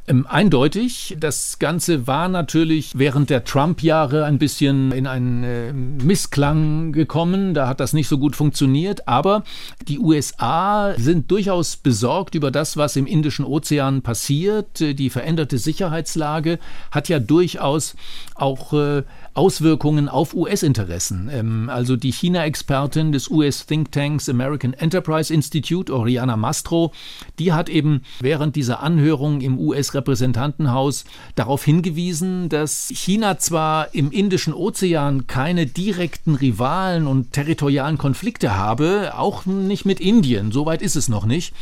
[0.10, 1.18] Ähm, eindeutig.
[1.20, 7.54] Das Ganze war natürlich während der Trump-Jahre ein bisschen in einen äh, Missklang gekommen.
[7.54, 9.06] Da hat das nicht so gut funktioniert.
[9.10, 9.44] Aber
[9.90, 14.80] die USA sind durchaus besorgt über das, was im Indischen Ozean passiert.
[14.80, 16.60] Die veränderte Sicherheitslage
[16.92, 17.96] hat ja durchaus
[18.36, 19.04] auch äh,
[19.38, 21.30] Auswirkungen auf US-Interessen.
[21.32, 26.92] Ähm, also die China-Expertin des US-Thinktanks American Enterprise Institute, Oriana Mastro,
[27.38, 34.54] die hat eben während dieser Anhörung im US-Repräsentantenhaus darauf hingewiesen, dass China zwar im Indischen
[34.54, 41.10] Ozean keine direkten Rivalen und territorialen Konflikte habe, auch nicht mit Indien, soweit ist es
[41.10, 41.54] noch nicht,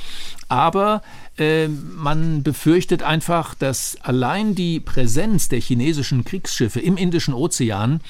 [0.48, 1.02] aber
[1.38, 8.02] äh, man befürchtet einfach, dass allein die Präsenz der chinesischen Kriegsschiffe im Indischen Ozean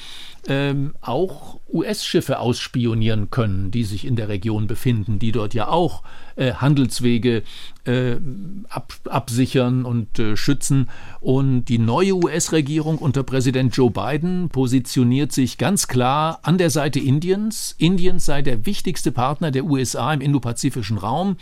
[0.48, 6.02] ähm, auch US-Schiffe ausspionieren können, die sich in der Region befinden, die dort ja auch
[6.36, 7.42] äh, Handelswege
[7.84, 8.16] äh,
[8.68, 10.88] ab, absichern und äh, schützen.
[11.20, 17.00] Und die neue US-Regierung unter Präsident Joe Biden positioniert sich ganz klar an der Seite
[17.00, 17.74] Indiens.
[17.78, 21.36] Indiens sei der wichtigste Partner der USA im indopazifischen Raum,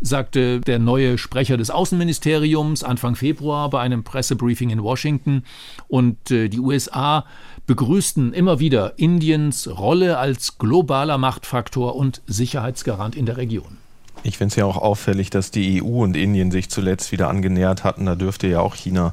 [0.00, 5.44] sagte der neue Sprecher des Außenministeriums Anfang Februar bei einem Pressebriefing in Washington.
[5.88, 7.24] Und äh, die USA
[7.70, 13.76] begrüßten immer wieder Indiens Rolle als globaler Machtfaktor und Sicherheitsgarant in der Region.
[14.24, 17.84] Ich finde es ja auch auffällig, dass die EU und Indien sich zuletzt wieder angenähert
[17.84, 18.06] hatten.
[18.06, 19.12] Da dürfte ja auch China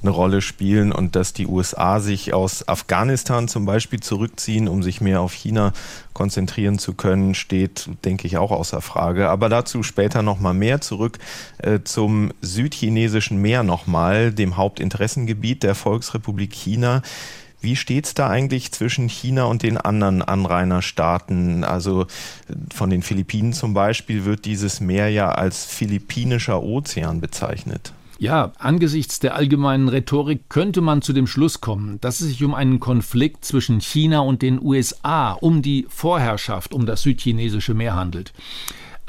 [0.00, 5.02] eine Rolle spielen und dass die USA sich aus Afghanistan zum Beispiel zurückziehen, um sich
[5.02, 5.74] mehr auf China
[6.14, 9.28] konzentrieren zu können, steht, denke ich, auch außer Frage.
[9.28, 10.80] Aber dazu später nochmal mehr.
[10.80, 11.18] Zurück
[11.58, 17.02] äh, zum südchinesischen Meer nochmal, dem Hauptinteressengebiet der Volksrepublik China.
[17.60, 21.64] Wie steht es da eigentlich zwischen China und den anderen Anrainerstaaten?
[21.64, 22.06] Also
[22.74, 27.92] von den Philippinen zum Beispiel wird dieses Meer ja als philippinischer Ozean bezeichnet.
[28.20, 32.54] Ja, angesichts der allgemeinen Rhetorik könnte man zu dem Schluss kommen, dass es sich um
[32.54, 38.34] einen Konflikt zwischen China und den USA, um die Vorherrschaft um das südchinesische Meer handelt.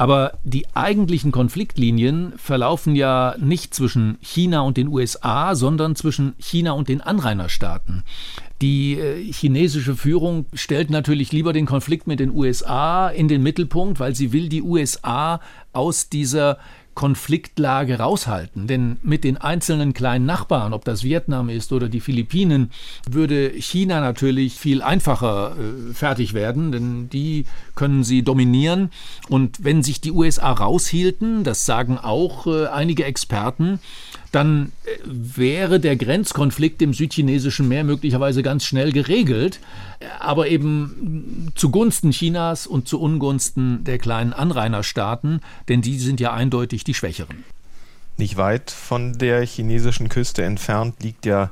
[0.01, 6.71] Aber die eigentlichen Konfliktlinien verlaufen ja nicht zwischen China und den USA, sondern zwischen China
[6.71, 8.01] und den Anrainerstaaten.
[8.63, 13.99] Die äh, chinesische Führung stellt natürlich lieber den Konflikt mit den USA in den Mittelpunkt,
[13.99, 15.39] weil sie will die USA
[15.71, 16.57] aus dieser
[16.93, 18.67] Konfliktlage raushalten.
[18.67, 22.71] Denn mit den einzelnen kleinen Nachbarn, ob das Vietnam ist oder die Philippinen,
[23.09, 28.91] würde China natürlich viel einfacher äh, fertig werden, denn die können sie dominieren.
[29.29, 33.79] Und wenn sich die USA raushielten, das sagen auch äh, einige Experten,
[34.31, 39.59] dann äh, wäre der Grenzkonflikt im südchinesischen Meer möglicherweise ganz schnell geregelt,
[40.19, 46.83] aber eben zugunsten Chinas und zu Ungunsten der kleinen Anrainerstaaten, denn die sind ja eindeutig
[46.83, 47.43] die Schwächeren.
[48.17, 51.49] Nicht weit von der chinesischen Küste entfernt liegt ja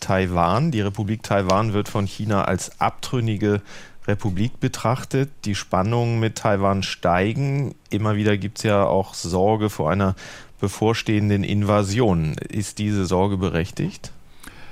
[0.00, 0.70] Taiwan.
[0.70, 3.60] Die Republik Taiwan wird von China als abtrünnige
[4.06, 5.30] Republik betrachtet.
[5.44, 7.74] Die Spannungen mit Taiwan steigen.
[7.90, 10.14] Immer wieder gibt es ja auch Sorge vor einer
[10.60, 12.34] bevorstehenden Invasion.
[12.48, 14.12] Ist diese Sorge berechtigt?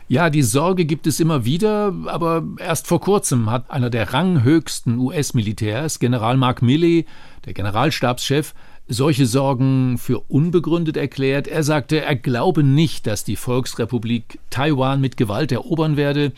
[0.07, 4.99] Ja, die Sorge gibt es immer wieder, aber erst vor kurzem hat einer der ranghöchsten
[4.99, 7.07] US-Militärs, General Mark Milley,
[7.47, 8.55] der Generalstabschef,
[8.87, 11.49] solche Sorgen für unbegründet erklärt.
[11.49, 16.33] Er sagte, er glaube nicht, dass die Volksrepublik Taiwan mit Gewalt erobern werde.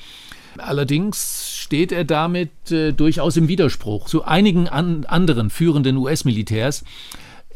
[0.58, 6.84] Allerdings steht er damit äh, durchaus im Widerspruch zu einigen an anderen führenden US-Militärs.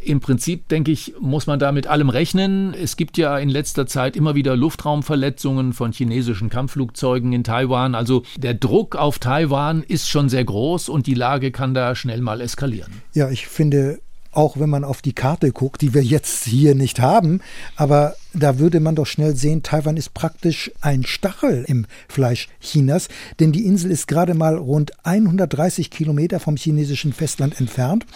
[0.03, 2.75] Im Prinzip, denke ich, muss man da mit allem rechnen.
[2.75, 7.95] Es gibt ja in letzter Zeit immer wieder Luftraumverletzungen von chinesischen Kampfflugzeugen in Taiwan.
[7.95, 12.23] Also der Druck auf Taiwan ist schon sehr groß und die Lage kann da schnell
[12.23, 13.03] mal eskalieren.
[13.13, 14.01] Ja, ich finde,
[14.33, 17.41] auch wenn man auf die Karte guckt, die wir jetzt hier nicht haben,
[17.77, 23.09] aber da würde man doch schnell sehen, Taiwan ist praktisch ein Stachel im Fleisch Chinas,
[23.41, 28.07] denn die Insel ist gerade mal rund 130 Kilometer vom chinesischen Festland entfernt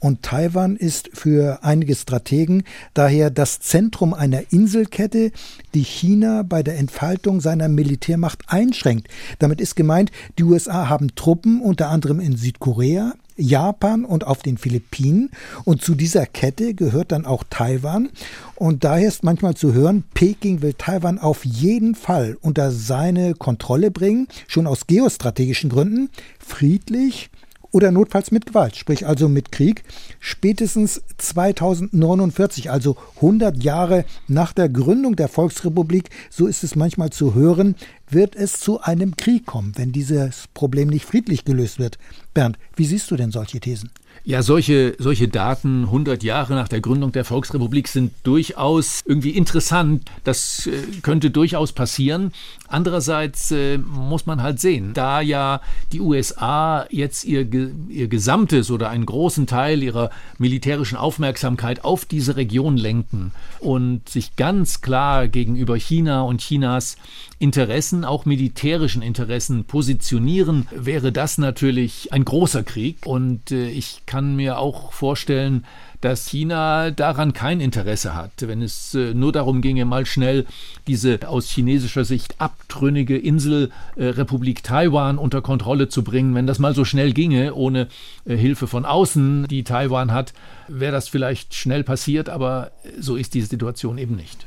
[0.00, 2.64] und Taiwan ist für einige Strategen
[2.94, 5.30] daher das Zentrum einer Inselkette,
[5.74, 9.08] die China bei der Entfaltung seiner Militärmacht einschränkt.
[9.38, 14.58] Damit ist gemeint, die USA haben Truppen unter anderem in Südkorea, Japan und auf den
[14.58, 15.30] Philippinen.
[15.64, 18.10] Und zu dieser Kette gehört dann auch Taiwan.
[18.54, 23.90] Und daher ist manchmal zu hören, Peking will Taiwan auf jeden Fall unter seine Kontrolle
[23.90, 27.30] bringen, schon aus geostrategischen Gründen, friedlich
[27.72, 29.84] oder notfalls mit Gewalt, sprich also mit Krieg,
[30.18, 37.34] spätestens 2049, also 100 Jahre nach der Gründung der Volksrepublik, so ist es manchmal zu
[37.34, 37.76] hören,
[38.08, 41.98] wird es zu einem Krieg kommen, wenn dieses Problem nicht friedlich gelöst wird.
[42.34, 43.90] Bernd, wie siehst du denn solche Thesen?
[44.22, 50.10] Ja, solche, solche Daten 100 Jahre nach der Gründung der Volksrepublik sind durchaus irgendwie interessant.
[50.24, 52.32] Das äh, könnte durchaus passieren.
[52.68, 55.62] Andererseits äh, muss man halt sehen, da ja
[55.92, 57.48] die USA jetzt ihr,
[57.88, 64.36] ihr gesamtes oder einen großen Teil ihrer militärischen Aufmerksamkeit auf diese Region lenken und sich
[64.36, 66.96] ganz klar gegenüber China und Chinas
[67.40, 73.06] Interessen, auch militärischen Interessen positionieren, wäre das natürlich ein großer Krieg.
[73.06, 75.64] Und äh, ich kann mir auch vorstellen,
[76.02, 78.32] dass China daran kein Interesse hat.
[78.40, 80.44] Wenn es äh, nur darum ginge, mal schnell
[80.86, 86.74] diese aus chinesischer Sicht abtrünnige Inselrepublik äh, Taiwan unter Kontrolle zu bringen, wenn das mal
[86.74, 87.88] so schnell ginge, ohne
[88.26, 90.34] Hilfe von außen, die Taiwan hat,
[90.68, 94.46] wäre das vielleicht schnell passiert, aber so ist diese Situation eben nicht.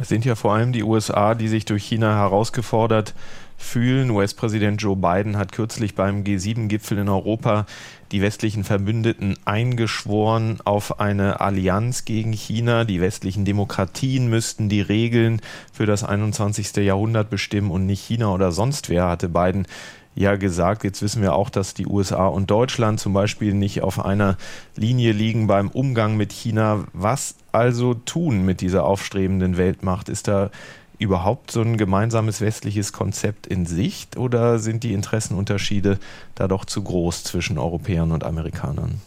[0.00, 3.14] Es sind ja vor allem die USA, die sich durch China herausgefordert
[3.56, 4.10] fühlen.
[4.10, 7.66] US-Präsident Joe Biden hat kürzlich beim G7-Gipfel in Europa
[8.12, 12.84] die westlichen Verbündeten eingeschworen auf eine Allianz gegen China.
[12.84, 15.42] Die westlichen Demokratien müssten die Regeln
[15.72, 16.76] für das 21.
[16.76, 19.66] Jahrhundert bestimmen und nicht China oder sonst wer, hatte Biden
[20.14, 20.84] ja gesagt.
[20.84, 24.36] Jetzt wissen wir auch, dass die USA und Deutschland zum Beispiel nicht auf einer
[24.76, 26.84] Linie liegen beim Umgang mit China.
[26.92, 30.08] Was also tun mit dieser aufstrebenden Weltmacht?
[30.08, 30.50] Ist da
[30.98, 35.98] überhaupt so ein gemeinsames westliches Konzept in Sicht oder sind die Interessenunterschiede
[36.34, 39.00] da doch zu groß zwischen Europäern und Amerikanern?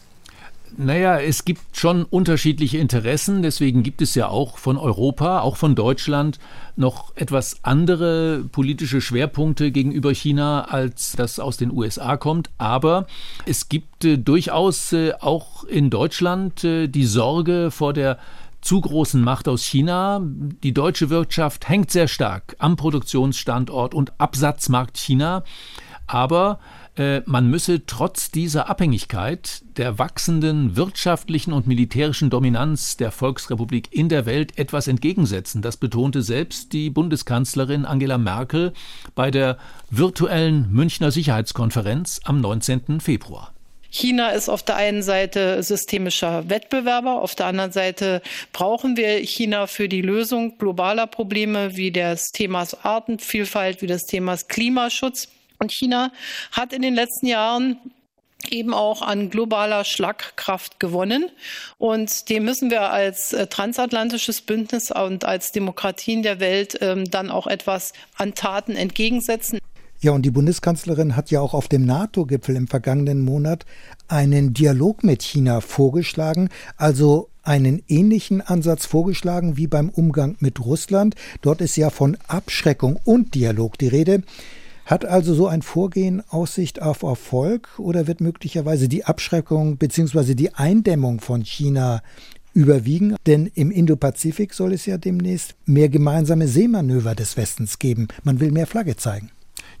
[0.76, 5.74] Naja, es gibt schon unterschiedliche Interessen, deswegen gibt es ja auch von Europa, auch von
[5.74, 6.38] Deutschland
[6.76, 12.48] noch etwas andere politische Schwerpunkte gegenüber China, als das aus den USA kommt.
[12.56, 13.06] Aber
[13.44, 18.18] es gibt äh, durchaus äh, auch in Deutschland äh, die Sorge vor der
[18.62, 20.20] zu großen Macht aus China.
[20.22, 25.44] Die deutsche Wirtschaft hängt sehr stark am Produktionsstandort und Absatzmarkt China.
[26.06, 26.58] Aber
[26.96, 34.08] äh, man müsse trotz dieser Abhängigkeit der wachsenden wirtschaftlichen und militärischen Dominanz der Volksrepublik in
[34.08, 35.62] der Welt etwas entgegensetzen.
[35.62, 38.72] Das betonte selbst die Bundeskanzlerin Angela Merkel
[39.14, 39.58] bei der
[39.90, 43.00] virtuellen Münchner Sicherheitskonferenz am 19.
[43.00, 43.52] Februar.
[43.92, 48.22] China ist auf der einen Seite systemischer Wettbewerber, auf der anderen Seite
[48.54, 54.48] brauchen wir China für die Lösung globaler Probleme wie des Themas Artenvielfalt, wie des Themas
[54.48, 55.28] Klimaschutz.
[55.58, 56.10] Und China
[56.52, 57.76] hat in den letzten Jahren
[58.50, 61.30] eben auch an globaler Schlagkraft gewonnen.
[61.76, 67.30] Und dem müssen wir als äh, transatlantisches Bündnis und als Demokratien der Welt ähm, dann
[67.30, 69.58] auch etwas an Taten entgegensetzen.
[70.02, 73.64] Ja, und die Bundeskanzlerin hat ja auch auf dem NATO-Gipfel im vergangenen Monat
[74.08, 81.14] einen Dialog mit China vorgeschlagen, also einen ähnlichen Ansatz vorgeschlagen wie beim Umgang mit Russland.
[81.40, 84.24] Dort ist ja von Abschreckung und Dialog die Rede.
[84.86, 90.34] Hat also so ein Vorgehen Aussicht auf Erfolg oder wird möglicherweise die Abschreckung bzw.
[90.34, 92.02] die Eindämmung von China
[92.54, 93.14] überwiegen?
[93.28, 98.08] Denn im Indopazifik soll es ja demnächst mehr gemeinsame Seemanöver des Westens geben.
[98.24, 99.30] Man will mehr Flagge zeigen.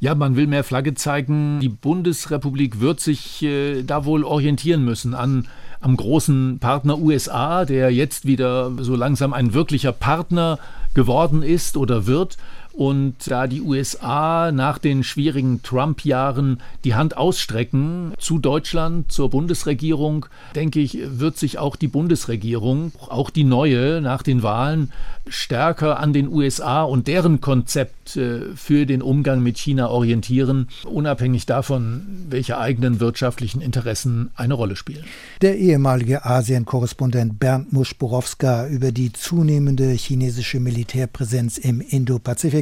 [0.02, 1.60] Ja, man will mehr Flagge zeigen.
[1.60, 5.46] Die Bundesrepublik wird sich äh, da wohl orientieren müssen an
[5.80, 10.58] am großen Partner USA, der jetzt wieder so langsam ein wirklicher Partner
[10.94, 12.36] geworden ist oder wird.
[12.72, 20.26] Und da die USA nach den schwierigen Trump-Jahren die Hand ausstrecken zu Deutschland, zur Bundesregierung,
[20.54, 24.90] denke ich, wird sich auch die Bundesregierung, auch die neue nach den Wahlen,
[25.28, 31.46] stärker an den USA und deren Konzept äh, für den Umgang mit China orientieren, unabhängig
[31.46, 35.04] davon, welche eigenen wirtschaftlichen Interessen eine Rolle spielen.
[35.40, 42.61] Der ehemalige Asien-Korrespondent Bernd Muschborowska über die zunehmende chinesische Militärpräsenz im Indo-Pazifik.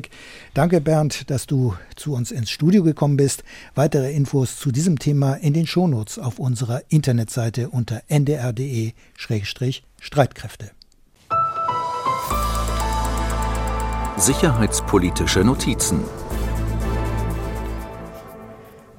[0.55, 3.45] Danke, Bernd, dass du zu uns ins Studio gekommen bist.
[3.75, 10.71] Weitere Infos zu diesem Thema in den Shownotes auf unserer Internetseite unter ndr.de-streitkräfte.
[14.17, 16.01] Sicherheitspolitische Notizen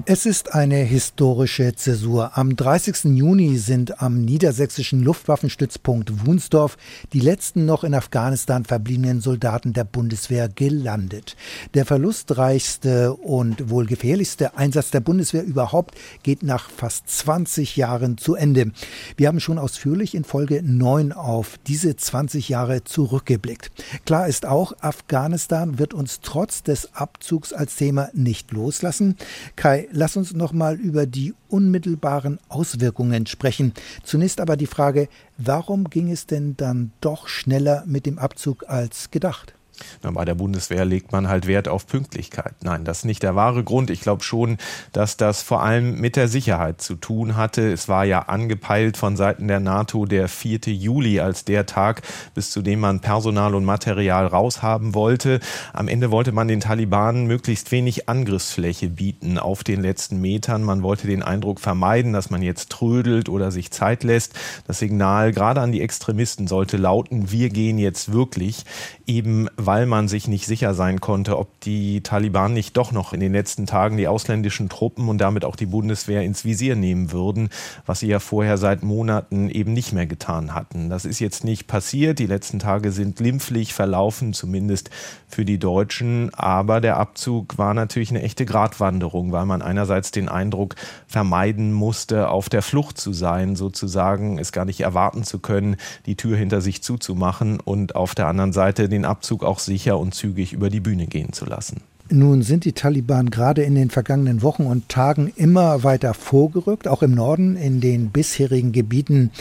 [0.06, 2.32] Es ist eine historische Zäsur.
[2.36, 3.16] Am 30.
[3.16, 6.78] Juni sind am niedersächsischen Luftwaffenstützpunkt Wunsdorf
[7.14, 11.36] die letzten noch in Afghanistan verbliebenen Soldaten der Bundeswehr gelandet.
[11.76, 18.34] Der verlustreichste und wohl gefährlichste Einsatz der Bundeswehr überhaupt geht nach fast 20 Jahren zu
[18.36, 18.72] Ende.
[19.18, 23.72] Wir haben schon ausführlich in Folge 9 auf diese 20 Jahre zurückgeblickt.
[24.06, 29.16] Klar ist auch, Afghanistan wird uns trotz des Abzugs als Thema nicht loslassen.
[29.56, 33.72] Kai lass uns noch mal über die unmittelbaren Auswirkungen sprechen.
[34.02, 39.12] Zunächst aber die Frage, warum ging es denn dann doch schneller mit dem Abzug als
[39.12, 39.54] gedacht?
[40.02, 42.54] Bei der Bundeswehr legt man halt Wert auf Pünktlichkeit.
[42.62, 43.90] Nein, das ist nicht der wahre Grund.
[43.90, 44.58] Ich glaube schon,
[44.94, 47.72] dass das vor allem mit der Sicherheit zu tun hatte.
[47.72, 50.60] Es war ja angepeilt von Seiten der NATO der 4.
[50.68, 52.02] Juli als der Tag,
[52.34, 55.40] bis zu dem man Personal und Material raushaben wollte.
[55.74, 60.64] Am Ende wollte man den Taliban möglichst wenig Angriffsfläche bieten auf den letzten Metern.
[60.64, 64.34] Man wollte den Eindruck vermeiden, dass man jetzt trödelt oder sich Zeit lässt.
[64.68, 68.66] Das Signal gerade an die Extremisten sollte lauten, wir gehen jetzt wirklich
[69.08, 73.22] eben weil man sich nicht sicher sein konnte, ob die Taliban nicht doch noch in
[73.22, 77.48] den letzten Tagen die ausländischen Truppen und damit auch die Bundeswehr ins Visier nehmen würden,
[77.86, 80.90] was sie ja vorher seit Monaten eben nicht mehr getan hatten.
[80.90, 82.20] Das ist jetzt nicht passiert.
[82.20, 84.90] Die letzten Tage sind glimpflich verlaufen, zumindest
[85.30, 86.34] für die Deutschen.
[86.34, 90.76] Aber der Abzug war natürlich eine echte Gratwanderung, weil man einerseits den Eindruck
[91.08, 96.18] vermeiden musste, auf der Flucht zu sein, sozusagen, es gar nicht erwarten zu können, die
[96.18, 100.54] Tür hinter sich zuzumachen und auf der anderen Seite den Abzug auch sicher und zügig
[100.54, 101.82] über die Bühne gehen zu lassen.
[102.14, 107.04] Nun sind die Taliban gerade in den vergangenen Wochen und Tagen immer weiter vorgerückt, auch
[107.04, 109.32] im Norden in den bisherigen Gebieten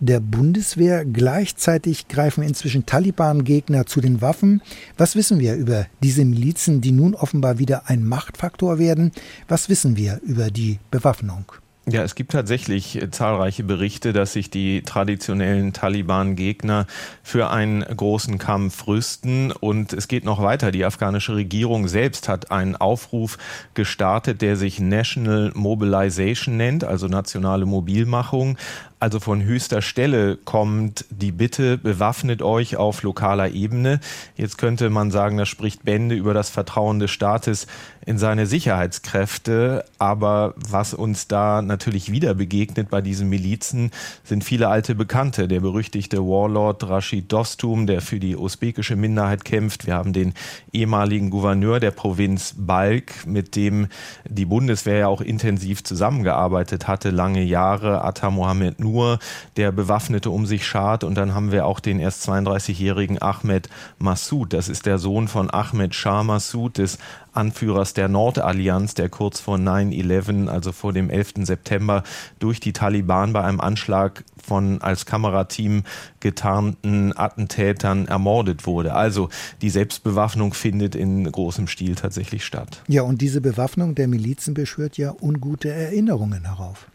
[0.00, 1.04] der Bundeswehr.
[1.04, 4.60] Gleichzeitig greifen inzwischen Taliban-Gegner zu den Waffen.
[4.98, 9.12] Was wissen wir über diese Milizen, die nun offenbar wieder ein Machtfaktor werden?
[9.46, 11.44] Was wissen wir über die Bewaffnung?
[11.88, 16.88] Ja, es gibt tatsächlich äh, zahlreiche Berichte, dass sich die traditionellen Taliban-Gegner
[17.22, 19.52] für einen großen Kampf rüsten.
[19.52, 20.72] Und es geht noch weiter.
[20.72, 23.38] Die afghanische Regierung selbst hat einen Aufruf
[23.74, 28.58] gestartet, der sich National Mobilization nennt, also nationale Mobilmachung.
[28.98, 34.00] Also von höchster Stelle kommt die Bitte, bewaffnet euch auf lokaler Ebene.
[34.36, 37.66] Jetzt könnte man sagen, das spricht Bände über das Vertrauen des Staates
[38.06, 39.84] in seine Sicherheitskräfte.
[39.98, 43.90] Aber was uns da natürlich wieder begegnet bei diesen Milizen,
[44.24, 45.46] sind viele alte Bekannte.
[45.46, 49.86] Der berüchtigte Warlord Rashid Dostum, der für die usbekische Minderheit kämpft.
[49.86, 50.32] Wir haben den
[50.72, 53.88] ehemaligen Gouverneur der Provinz Balk, mit dem
[54.26, 58.02] die Bundeswehr ja auch intensiv zusammengearbeitet hatte, lange Jahre.
[58.02, 59.18] Atta Mohammed nur
[59.56, 61.02] der Bewaffnete um sich schart.
[61.02, 63.68] Und dann haben wir auch den erst 32-jährigen Ahmed
[63.98, 64.52] Massoud.
[64.52, 66.98] Das ist der Sohn von Ahmed Shah Massoud, des
[67.32, 71.34] Anführers der Nordallianz, der kurz vor 9-11, also vor dem 11.
[71.42, 72.02] September,
[72.38, 75.82] durch die Taliban bei einem Anschlag von als Kamerateam
[76.20, 78.94] getarnten Attentätern ermordet wurde.
[78.94, 79.28] Also
[79.60, 82.82] die Selbstbewaffnung findet in großem Stil tatsächlich statt.
[82.86, 86.86] Ja, und diese Bewaffnung der Milizen beschwört ja ungute Erinnerungen herauf.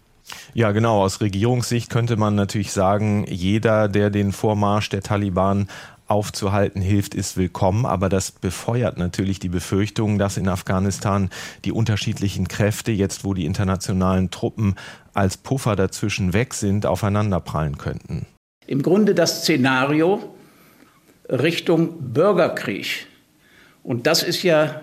[0.53, 1.01] Ja, genau.
[1.01, 5.67] Aus Regierungssicht könnte man natürlich sagen, jeder, der den Vormarsch der Taliban
[6.11, 7.85] aufzuhalten hilft, ist willkommen.
[7.85, 11.29] Aber das befeuert natürlich die Befürchtung, dass in Afghanistan
[11.63, 14.75] die unterschiedlichen Kräfte, jetzt wo die internationalen Truppen
[15.13, 18.25] als Puffer dazwischen weg sind, aufeinanderprallen könnten.
[18.67, 20.35] Im Grunde das Szenario
[21.29, 23.07] Richtung Bürgerkrieg.
[23.83, 24.81] Und das ist ja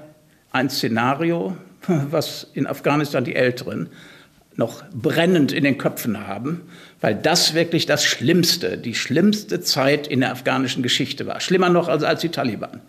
[0.51, 3.90] ein Szenario, was in Afghanistan die Älteren
[4.59, 6.62] noch brennend in den Köpfen haben,
[7.00, 11.40] weil das wirklich das Schlimmste, die schlimmste Zeit in der afghanischen Geschichte war.
[11.40, 12.80] Schlimmer noch als, als die Taliban.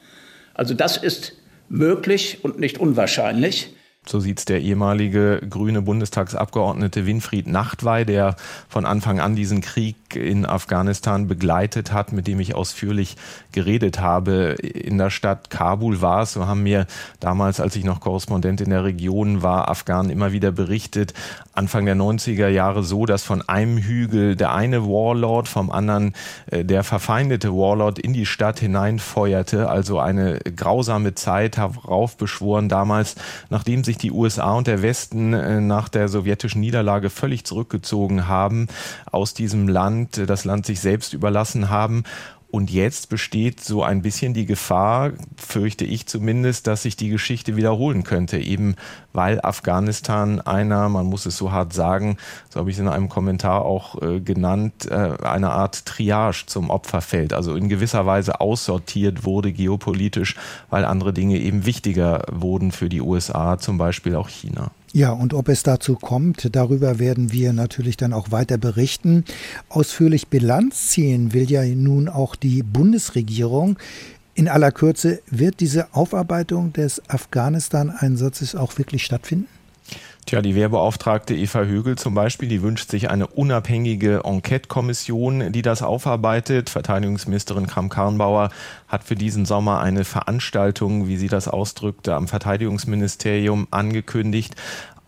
[0.55, 1.33] Also das ist
[1.69, 3.75] möglich und nicht unwahrscheinlich.
[4.07, 8.37] So sieht es der ehemalige grüne Bundestagsabgeordnete Winfried Nachtwey, der
[8.69, 13.17] von Anfang an diesen Krieg in Afghanistan begleitet hat, mit dem ich ausführlich
[13.51, 14.53] geredet habe.
[14.53, 16.87] In der Stadt Kabul war es, so haben mir
[17.19, 21.13] damals, als ich noch Korrespondent in der Region war, Afghanen immer wieder berichtet,
[21.59, 26.13] Anfang der 90er Jahre so, dass von einem Hügel der eine Warlord, vom anderen
[26.49, 29.69] äh, der verfeindete Warlord in die Stadt hineinfeuerte.
[29.69, 33.15] Also eine grausame Zeit heraufbeschworen damals,
[33.49, 38.67] nachdem sich die USA und der Westen äh, nach der sowjetischen Niederlage völlig zurückgezogen haben
[39.11, 42.03] aus diesem Land, äh, das Land sich selbst überlassen haben
[42.51, 47.55] und jetzt besteht so ein bisschen die Gefahr, fürchte ich zumindest, dass sich die Geschichte
[47.55, 48.75] wiederholen könnte, eben
[49.13, 52.17] weil Afghanistan einer, man muss es so hart sagen,
[52.49, 56.71] so habe ich es in einem Kommentar auch äh, genannt, äh, eine Art Triage zum
[56.71, 60.35] Opfer fällt, also in gewisser Weise aussortiert wurde geopolitisch,
[60.71, 64.71] weil andere Dinge eben wichtiger wurden für die USA, zum Beispiel auch China.
[64.91, 69.23] Ja, und ob es dazu kommt, darüber werden wir natürlich dann auch weiter berichten.
[69.69, 73.77] Ausführlich Bilanz ziehen will ja nun auch die Bundesregierung.
[74.33, 79.47] In aller Kürze, wird diese Aufarbeitung des Afghanistan-Einsatzes auch wirklich stattfinden?
[80.29, 85.81] Tja, die Wehrbeauftragte Eva Högel zum Beispiel, die wünscht sich eine unabhängige Enquete-Kommission, die das
[85.81, 86.69] aufarbeitet.
[86.69, 88.51] Verteidigungsministerin Kram-Karrenbauer
[88.87, 94.55] hat für diesen Sommer eine Veranstaltung, wie sie das ausdrückte, am Verteidigungsministerium angekündigt.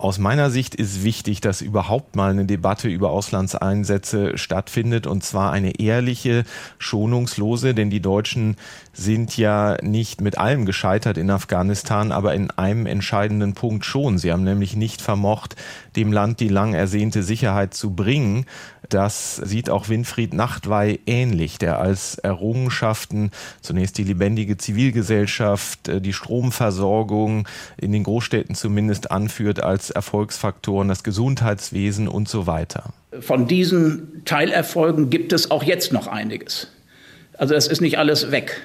[0.01, 5.51] Aus meiner Sicht ist wichtig, dass überhaupt mal eine Debatte über Auslandseinsätze stattfindet und zwar
[5.51, 6.43] eine ehrliche,
[6.79, 8.55] schonungslose, denn die Deutschen
[8.93, 14.17] sind ja nicht mit allem gescheitert in Afghanistan, aber in einem entscheidenden Punkt schon.
[14.17, 15.55] Sie haben nämlich nicht vermocht,
[15.95, 18.45] dem Land die lang ersehnte Sicherheit zu bringen.
[18.89, 23.31] Das sieht auch Winfried Nachtwey ähnlich, der als Errungenschaften
[23.61, 31.03] zunächst die lebendige Zivilgesellschaft, äh, die Stromversorgung in den Großstädten zumindest anführt als Erfolgsfaktoren, das
[31.03, 32.93] Gesundheitswesen und so weiter.
[33.19, 36.67] Von diesen Teilerfolgen gibt es auch jetzt noch einiges.
[37.37, 38.61] Also es ist nicht alles weg.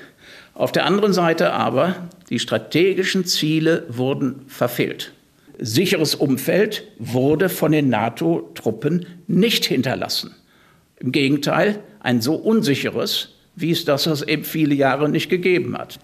[0.54, 1.96] Auf der anderen Seite aber,
[2.30, 5.12] die strategischen Ziele wurden verfehlt
[5.58, 10.34] sicheres Umfeld wurde von den NATO-Truppen nicht hinterlassen.
[10.98, 15.98] Im Gegenteil, ein so unsicheres, wie es das es eben viele Jahre nicht gegeben hat.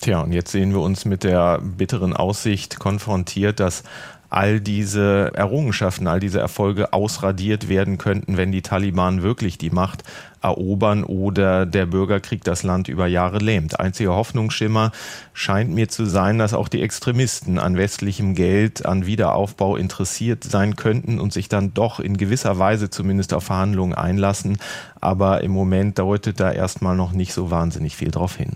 [0.00, 3.84] Tja, und jetzt sehen wir uns mit der bitteren Aussicht konfrontiert, dass
[4.32, 10.04] all diese Errungenschaften, all diese Erfolge ausradiert werden könnten, wenn die Taliban wirklich die Macht
[10.40, 13.78] erobern oder der Bürgerkrieg das Land über Jahre lähmt.
[13.78, 14.90] Einziger Hoffnungsschimmer
[15.34, 20.76] scheint mir zu sein, dass auch die Extremisten an westlichem Geld, an Wiederaufbau interessiert sein
[20.76, 24.56] könnten und sich dann doch in gewisser Weise zumindest auf Verhandlungen einlassen.
[24.98, 28.52] Aber im Moment deutet da erstmal noch nicht so wahnsinnig viel drauf hin.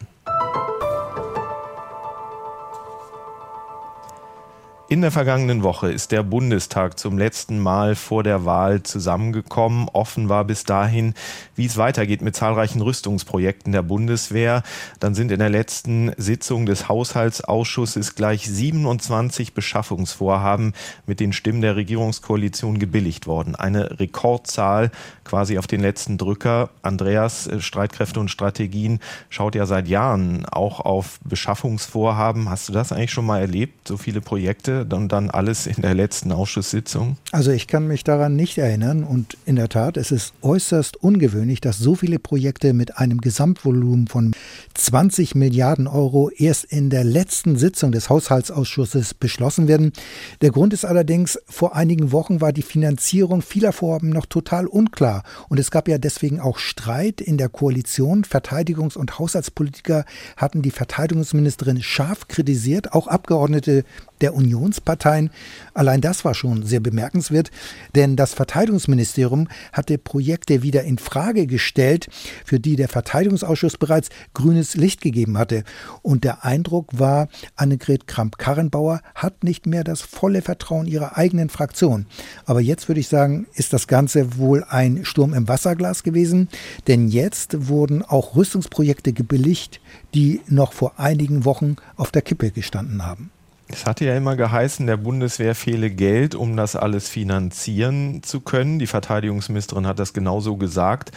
[4.89, 9.89] In der vergangenen Woche ist der Bundestag zum letzten Mal vor der Wahl zusammengekommen.
[9.93, 11.15] Offen war bis dahin,
[11.57, 14.63] wie es weitergeht mit zahlreichen Rüstungsprojekten der Bundeswehr.
[15.01, 20.73] Dann sind in der letzten Sitzung des Haushaltsausschusses gleich 27 Beschaffungsvorhaben
[21.05, 23.57] mit den Stimmen der Regierungskoalition gebilligt worden.
[23.57, 24.93] Eine Rekordzahl
[25.25, 26.71] quasi auf den letzten Drücker.
[26.83, 32.49] Andreas, äh, Streitkräfte und Strategien schaut ja seit Jahren auch auf Beschaffungsvorhaben.
[32.49, 33.89] Hast du das eigentlich schon mal erlebt?
[33.89, 34.76] So viele Projekte?
[34.85, 37.17] Und dann alles in der letzten Ausschusssitzung?
[37.33, 41.61] Also ich kann mich daran nicht erinnern und in der Tat, es ist äußerst ungewöhnlich,
[41.61, 44.35] dass so viele Projekte mit einem Gesamtvolumen von
[44.75, 49.93] 20 Milliarden Euro erst in der letzten Sitzung des Haushaltsausschusses beschlossen werden.
[50.41, 55.23] Der Grund ist allerdings, vor einigen Wochen war die Finanzierung vieler Vorhaben noch total unklar
[55.49, 58.25] und es gab ja deswegen auch Streit in der Koalition.
[58.25, 60.05] Verteidigungs- und Haushaltspolitiker
[60.37, 63.85] hatten die Verteidigungsministerin scharf kritisiert, auch Abgeordnete
[64.21, 65.31] der Unionsparteien.
[65.75, 67.51] Allein das war schon sehr bemerkenswert,
[67.95, 72.09] denn das Verteidigungsministerium hatte Projekte wieder in Frage gestellt,
[72.45, 75.65] für die der Verteidigungsausschuss bereits grünes Licht gegeben hatte.
[76.03, 82.07] Und der Eindruck war, Annegret Kramp-Karrenbauer hat nicht mehr das volle Vertrauen ihrer eigenen Fraktion.
[82.45, 86.49] Aber jetzt würde ich sagen, ist das Ganze wohl ein Sturm im Wasserglas gewesen,
[86.87, 89.81] denn jetzt wurden auch Rüstungsprojekte gebilligt,
[90.15, 93.31] die noch vor einigen Wochen auf der Kippe gestanden haben.
[93.69, 98.79] Es hatte ja immer geheißen, der Bundeswehr fehle Geld, um das alles finanzieren zu können.
[98.79, 101.11] Die Verteidigungsministerin hat das genauso gesagt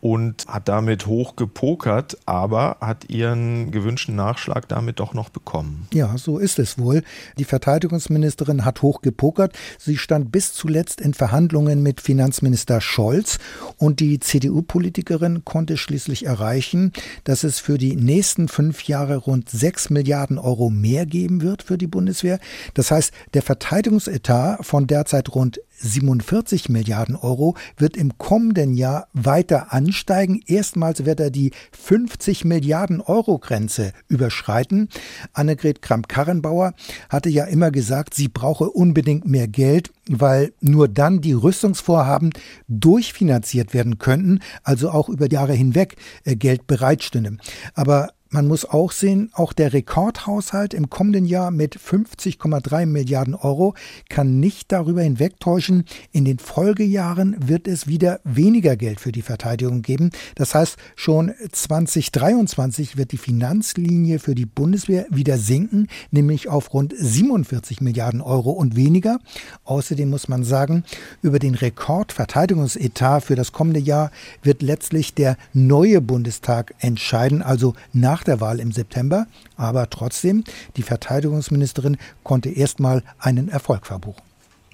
[0.00, 5.86] und hat damit hoch gepokert, aber hat ihren gewünschten Nachschlag damit doch noch bekommen.
[5.92, 7.02] Ja, so ist es wohl.
[7.38, 9.56] Die Verteidigungsministerin hat hoch gepokert.
[9.78, 13.38] Sie stand bis zuletzt in Verhandlungen mit Finanzminister Scholz
[13.76, 16.92] und die CDU-Politikerin konnte schließlich erreichen,
[17.24, 21.76] dass es für die nächsten fünf Jahre rund sechs Milliarden Euro mehr geben wird für
[21.76, 22.38] die Bundeswehr.
[22.74, 29.72] Das heißt, der Verteidigungsetat von derzeit rund 47 Milliarden Euro wird im kommenden Jahr weiter
[29.72, 30.42] ansteigen.
[30.46, 34.88] Erstmals wird er die 50 Milliarden Euro Grenze überschreiten.
[35.32, 36.74] Annegret Kramp-Karrenbauer
[37.08, 42.30] hatte ja immer gesagt, sie brauche unbedingt mehr Geld, weil nur dann die Rüstungsvorhaben
[42.68, 47.36] durchfinanziert werden könnten, also auch über Jahre hinweg äh, Geld bereitstünde.
[47.74, 53.74] Aber man muss auch sehen, auch der Rekordhaushalt im kommenden Jahr mit 50,3 Milliarden Euro
[54.08, 59.82] kann nicht darüber hinwegtäuschen, in den Folgejahren wird es wieder weniger Geld für die Verteidigung
[59.82, 60.10] geben.
[60.36, 66.94] Das heißt, schon 2023 wird die Finanzlinie für die Bundeswehr wieder sinken, nämlich auf rund
[66.96, 69.18] 47 Milliarden Euro und weniger.
[69.64, 70.84] Außerdem muss man sagen,
[71.20, 74.12] über den Rekordverteidigungsetat für das kommende Jahr
[74.44, 79.26] wird letztlich der neue Bundestag entscheiden, also nach nach der Wahl im September.
[79.56, 80.44] Aber trotzdem,
[80.76, 84.22] die Verteidigungsministerin konnte erstmal einen Erfolg verbuchen.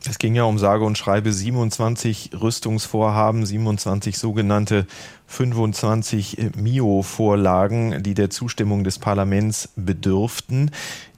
[0.09, 4.87] Es ging ja um sage und schreibe 27 Rüstungsvorhaben, 27 sogenannte
[5.27, 10.71] 25 MIO-Vorlagen, die der Zustimmung des Parlaments bedürften.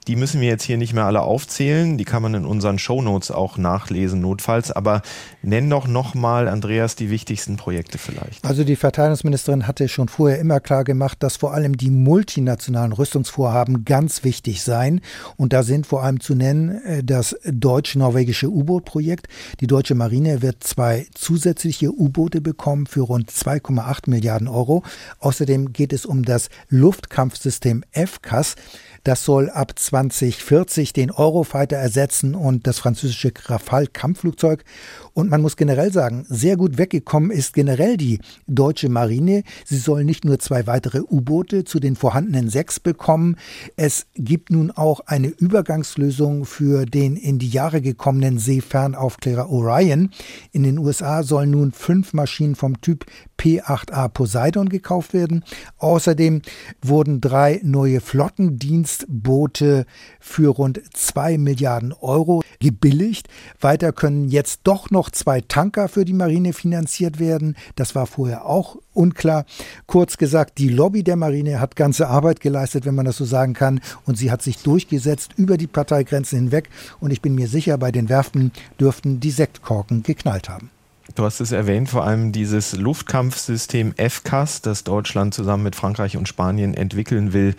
[0.09, 1.99] Die müssen wir jetzt hier nicht mehr alle aufzählen.
[1.99, 4.71] Die kann man in unseren Shownotes auch nachlesen, notfalls.
[4.71, 5.03] Aber
[5.43, 8.43] nenn doch nochmal, Andreas, die wichtigsten Projekte vielleicht.
[8.43, 13.85] Also die Verteidigungsministerin hatte schon vorher immer klar gemacht, dass vor allem die multinationalen Rüstungsvorhaben
[13.85, 15.01] ganz wichtig seien.
[15.37, 19.27] Und da sind vor allem zu nennen äh, das deutsch-norwegische U-Boot-Projekt.
[19.59, 24.81] Die deutsche Marine wird zwei zusätzliche U-Boote bekommen für rund 2,8 Milliarden Euro.
[25.19, 28.55] Außerdem geht es um das Luftkampfsystem FCAS.
[29.03, 34.63] Das soll ab 2040 den Eurofighter ersetzen und das französische Rafale Kampfflugzeug.
[35.19, 39.43] Und man muss generell sagen, sehr gut weggekommen ist generell die deutsche Marine.
[39.65, 43.35] Sie soll nicht nur zwei weitere U-Boote zu den vorhandenen sechs bekommen.
[43.75, 50.11] Es gibt nun auch eine Übergangslösung für den in die Jahre gekommenen Seefernaufklärer Orion.
[50.53, 53.05] In den USA sollen nun fünf Maschinen vom Typ
[53.37, 55.43] P8A Poseidon gekauft werden.
[55.79, 56.43] Außerdem
[56.81, 59.85] wurden drei neue Flottendienstboote
[60.19, 63.27] für rund zwei Milliarden Euro gebilligt.
[63.59, 67.55] Weiter können jetzt doch noch zwei Tanker für die Marine finanziert werden.
[67.75, 69.45] Das war vorher auch unklar.
[69.87, 73.53] Kurz gesagt, die Lobby der Marine hat ganze Arbeit geleistet, wenn man das so sagen
[73.53, 73.81] kann.
[74.05, 76.69] Und sie hat sich durchgesetzt über die Parteigrenzen hinweg.
[76.99, 80.69] Und ich bin mir sicher, bei den Werften dürften die Sektkorken geknallt haben.
[81.15, 86.27] Du hast es erwähnt, vor allem dieses Luftkampfsystem FCAS, das Deutschland zusammen mit Frankreich und
[86.27, 87.55] Spanien entwickeln will,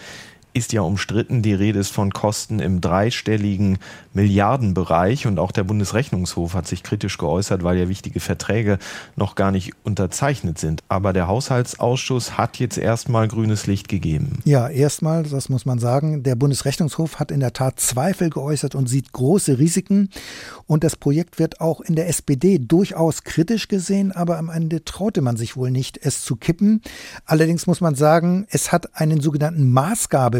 [0.52, 1.42] ist ja umstritten.
[1.42, 3.78] Die Rede ist von Kosten im dreistelligen
[4.12, 8.78] Milliardenbereich und auch der Bundesrechnungshof hat sich kritisch geäußert, weil ja wichtige Verträge
[9.16, 10.82] noch gar nicht unterzeichnet sind.
[10.88, 14.40] Aber der Haushaltsausschuss hat jetzt erstmal grünes Licht gegeben.
[14.44, 18.88] Ja, erstmal, das muss man sagen, der Bundesrechnungshof hat in der Tat Zweifel geäußert und
[18.88, 20.10] sieht große Risiken.
[20.66, 25.20] Und das Projekt wird auch in der SPD durchaus kritisch gesehen, aber am Ende traute
[25.20, 26.82] man sich wohl nicht, es zu kippen.
[27.24, 29.70] Allerdings muss man sagen, es hat einen sogenannten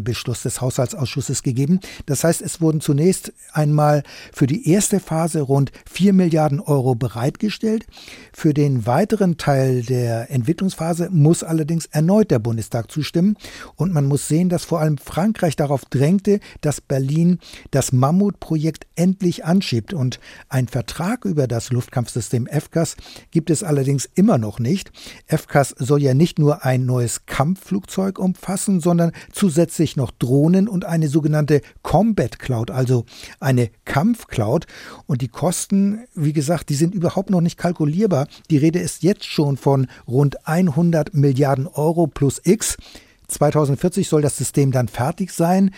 [0.00, 1.80] Maßgabebeschluss des Haushaltsausschusses gegeben.
[2.06, 7.86] Das heißt, es wurden zunächst einmal für die erste Phase rund 4 Milliarden Euro bereitgestellt.
[8.32, 13.36] Für den weiteren Teil der Entwicklungsphase muss allerdings erneut der Bundestag zustimmen.
[13.76, 17.38] Und man muss sehen, dass vor allem Frankreich darauf drängte, dass Berlin
[17.70, 19.92] das Mammutprojekt endlich anschiebt.
[19.92, 22.96] Und ein Vertrag über das Luftkampfsystem FCAS
[23.30, 24.90] gibt es allerdings immer noch nicht.
[25.26, 31.08] FCAS soll ja nicht nur ein neues Kampfflugzeug umfassen, sondern zusätzlich noch Drohnen und eine
[31.08, 33.04] sogenannte Combat Cloud, also
[33.40, 34.66] eine Kampfcloud.
[35.06, 38.26] Und die Kosten, wie gesagt, die sind überhaupt noch nicht kalkulierbar.
[38.50, 42.76] Die Rede ist jetzt schon von rund 100 Milliarden Euro plus X.
[43.30, 45.70] 2040 soll das System dann fertig sein.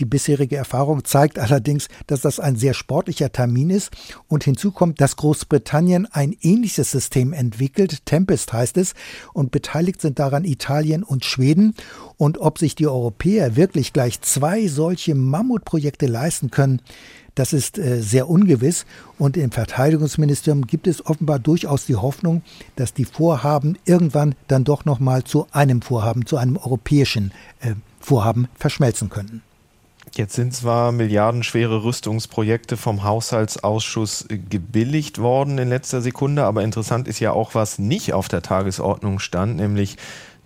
[0.00, 3.90] Die bisherige Erfahrung zeigt allerdings, dass das ein sehr sportlicher Termin ist.
[4.28, 8.94] Und hinzu kommt, dass Großbritannien ein ähnliches System entwickelt, Tempest heißt es,
[9.32, 11.74] und beteiligt sind daran Italien und Schweden.
[12.16, 16.80] Und ob sich die Europäer wirklich gleich zwei solche Mammutprojekte leisten können,
[17.38, 18.84] das ist äh, sehr ungewiss
[19.16, 22.42] und im Verteidigungsministerium gibt es offenbar durchaus die Hoffnung,
[22.76, 27.74] dass die Vorhaben irgendwann dann doch noch mal zu einem Vorhaben, zu einem europäischen äh,
[28.00, 29.42] Vorhaben verschmelzen könnten.
[30.14, 37.20] Jetzt sind zwar milliardenschwere Rüstungsprojekte vom Haushaltsausschuss gebilligt worden in letzter Sekunde, aber interessant ist
[37.20, 39.96] ja auch, was nicht auf der Tagesordnung stand, nämlich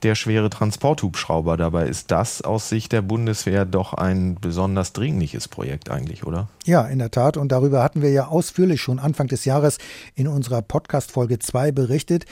[0.02, 1.56] der schwere Transporthubschrauber.
[1.56, 6.48] Dabei ist das aus Sicht der Bundeswehr doch ein besonders dringliches Projekt eigentlich, oder?
[6.64, 7.36] Ja, in der Tat.
[7.36, 9.78] Und darüber hatten wir ja ausführlich schon Anfang des Jahres
[10.14, 12.26] in unserer Podcast-Folge 2 berichtet.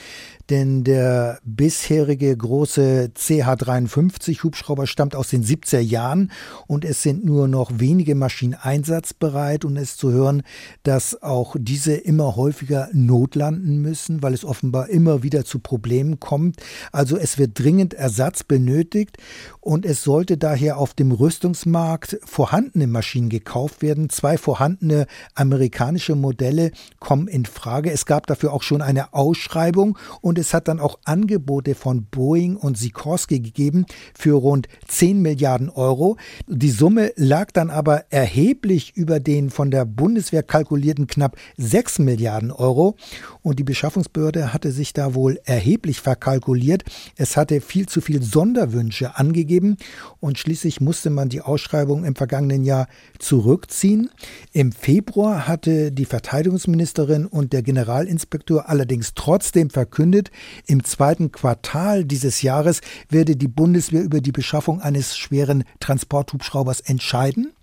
[0.51, 6.29] Denn der bisherige große CH-53 Hubschrauber stammt aus den 70er Jahren
[6.67, 10.43] und es sind nur noch wenige Maschinen einsatzbereit und es zu hören,
[10.83, 16.57] dass auch diese immer häufiger notlanden müssen, weil es offenbar immer wieder zu Problemen kommt.
[16.91, 19.19] Also es wird dringend Ersatz benötigt
[19.61, 24.09] und es sollte daher auf dem Rüstungsmarkt vorhandene Maschinen gekauft werden.
[24.09, 27.89] Zwei vorhandene amerikanische Modelle kommen in Frage.
[27.89, 32.57] Es gab dafür auch schon eine Ausschreibung und es hat dann auch Angebote von Boeing
[32.57, 36.17] und Sikorsky gegeben für rund 10 Milliarden Euro.
[36.47, 42.51] Die Summe lag dann aber erheblich über den von der Bundeswehr kalkulierten knapp 6 Milliarden
[42.51, 42.95] Euro
[43.41, 46.83] und die Beschaffungsbehörde hatte sich da wohl erheblich verkalkuliert.
[47.15, 49.77] Es hatte viel zu viel Sonderwünsche angegeben gegeben
[50.19, 52.87] und schließlich musste man die Ausschreibung im vergangenen Jahr
[53.19, 54.09] zurückziehen.
[54.53, 60.30] Im Februar hatte die Verteidigungsministerin und der Generalinspektor allerdings trotzdem verkündet.
[60.65, 67.53] Im zweiten Quartal dieses Jahres werde die Bundeswehr über die Beschaffung eines schweren Transporthubschraubers entscheiden.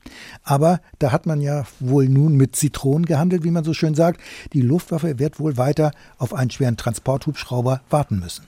[0.42, 4.20] Aber da hat man ja wohl nun mit Zitronen gehandelt, wie man so schön sagt.
[4.52, 8.46] Die Luftwaffe wird wohl weiter auf einen schweren Transporthubschrauber warten müssen.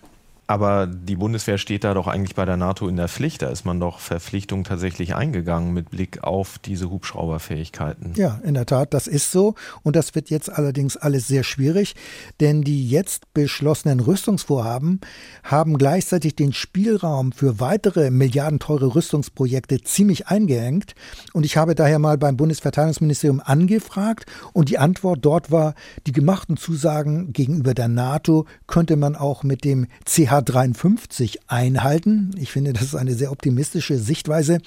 [0.51, 3.43] Aber die Bundeswehr steht da doch eigentlich bei der NATO in der Pflicht.
[3.43, 8.15] Da ist man doch Verpflichtungen tatsächlich eingegangen mit Blick auf diese Hubschrauberfähigkeiten.
[8.17, 9.55] Ja, in der Tat, das ist so.
[9.85, 11.95] Und das wird jetzt allerdings alles sehr schwierig,
[12.41, 15.01] denn die jetzt beschlossenen Rüstungsvorhaben
[15.45, 20.97] haben gleichzeitig den Spielraum für weitere milliardenteure Rüstungsprojekte ziemlich eingeengt.
[21.33, 25.75] Und ich habe daher mal beim Bundesverteidigungsministerium angefragt und die Antwort dort war,
[26.09, 32.33] die gemachten Zusagen gegenüber der NATO könnte man auch mit dem CH 53 einhalten.
[32.39, 34.59] Ich finde, das ist eine sehr optimistische Sichtweise.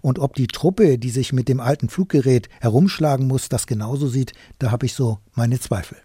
[0.00, 4.32] Und ob die Truppe, die sich mit dem alten Fluggerät herumschlagen muss, das genauso sieht,
[4.58, 5.96] da habe ich so meine Zweifel.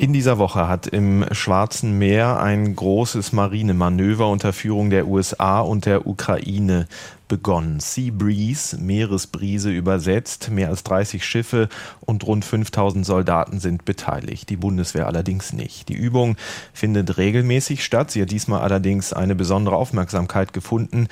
[0.00, 5.86] In dieser Woche hat im Schwarzen Meer ein großes Marinemanöver unter Führung der USA und
[5.86, 6.86] der Ukraine
[7.26, 7.80] begonnen.
[7.80, 10.50] Sea Breeze, Meeresbrise übersetzt.
[10.50, 11.68] Mehr als 30 Schiffe
[11.98, 14.48] und rund 5000 Soldaten sind beteiligt.
[14.50, 15.88] Die Bundeswehr allerdings nicht.
[15.88, 16.36] Die Übung
[16.72, 18.12] findet regelmäßig statt.
[18.12, 21.08] Sie hat diesmal allerdings eine besondere Aufmerksamkeit gefunden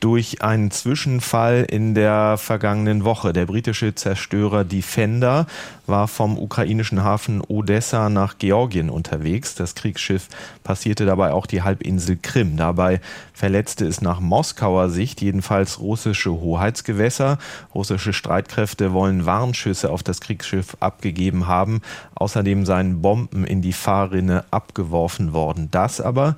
[0.00, 3.32] durch einen Zwischenfall in der vergangenen Woche.
[3.32, 5.46] Der britische Zerstörer Defender
[5.86, 9.54] war vom ukrainischen Hafen Odessa nach Georgien unterwegs.
[9.54, 10.28] Das Kriegsschiff
[10.64, 12.56] passierte dabei auch die Halbinsel Krim.
[12.56, 13.00] Dabei
[13.32, 17.38] verletzte es nach Moskauer Sicht jedenfalls russische Hoheitsgewässer.
[17.74, 21.80] Russische Streitkräfte wollen Warnschüsse auf das Kriegsschiff abgegeben haben.
[22.14, 25.68] Außerdem seien Bomben in die Fahrrinne abgeworfen worden.
[25.70, 26.36] Das aber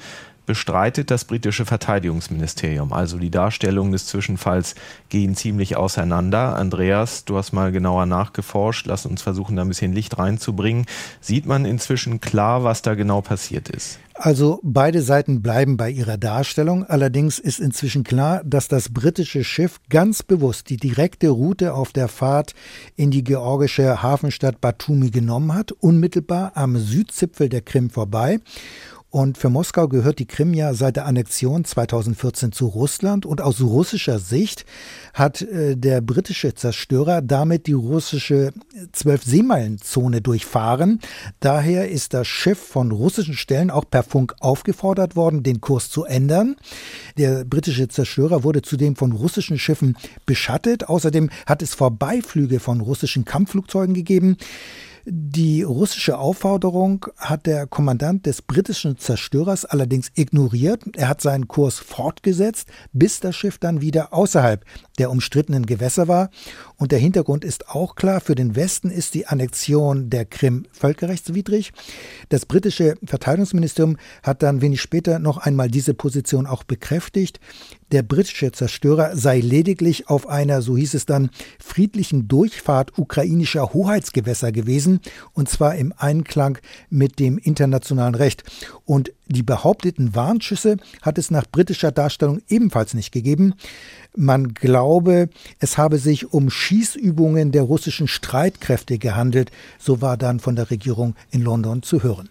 [0.48, 2.94] bestreitet das britische Verteidigungsministerium.
[2.94, 4.74] Also die Darstellungen des Zwischenfalls
[5.10, 6.56] gehen ziemlich auseinander.
[6.56, 8.86] Andreas, du hast mal genauer nachgeforscht.
[8.86, 10.86] Lass uns versuchen, da ein bisschen Licht reinzubringen.
[11.20, 13.98] Sieht man inzwischen klar, was da genau passiert ist?
[14.20, 16.84] Also beide Seiten bleiben bei ihrer Darstellung.
[16.84, 22.08] Allerdings ist inzwischen klar, dass das britische Schiff ganz bewusst die direkte Route auf der
[22.08, 22.54] Fahrt
[22.96, 28.40] in die georgische Hafenstadt Batumi genommen hat, unmittelbar am Südzipfel der Krim vorbei.
[29.10, 33.24] Und für Moskau gehört die Krim ja seit der Annexion 2014 zu Russland.
[33.24, 34.66] Und aus russischer Sicht
[35.14, 38.52] hat äh, der britische Zerstörer damit die russische
[38.92, 41.00] Zwölf-Seemeilen-Zone durchfahren.
[41.40, 46.04] Daher ist das Schiff von russischen Stellen auch per Funk aufgefordert worden, den Kurs zu
[46.04, 46.56] ändern.
[47.16, 49.96] Der britische Zerstörer wurde zudem von russischen Schiffen
[50.26, 50.86] beschattet.
[50.86, 54.36] Außerdem hat es Vorbeiflüge von russischen Kampfflugzeugen gegeben.
[55.10, 60.82] Die russische Aufforderung hat der Kommandant des britischen Zerstörers allerdings ignoriert.
[60.96, 64.66] Er hat seinen Kurs fortgesetzt, bis das Schiff dann wieder außerhalb
[64.98, 66.30] der umstrittenen Gewässer war.
[66.76, 68.20] Und der Hintergrund ist auch klar.
[68.20, 71.72] Für den Westen ist die Annexion der Krim völkerrechtswidrig.
[72.28, 77.40] Das britische Verteidigungsministerium hat dann wenig später noch einmal diese Position auch bekräftigt.
[77.90, 84.52] Der britische Zerstörer sei lediglich auf einer, so hieß es dann, friedlichen Durchfahrt ukrainischer Hoheitsgewässer
[84.52, 85.00] gewesen,
[85.32, 86.58] und zwar im Einklang
[86.90, 88.44] mit dem internationalen Recht.
[88.84, 93.54] Und die behaupteten Warnschüsse hat es nach britischer Darstellung ebenfalls nicht gegeben.
[94.16, 95.28] Man glaube,
[95.60, 101.14] es habe sich um Schießübungen der russischen Streitkräfte gehandelt, so war dann von der Regierung
[101.30, 102.28] in London zu hören.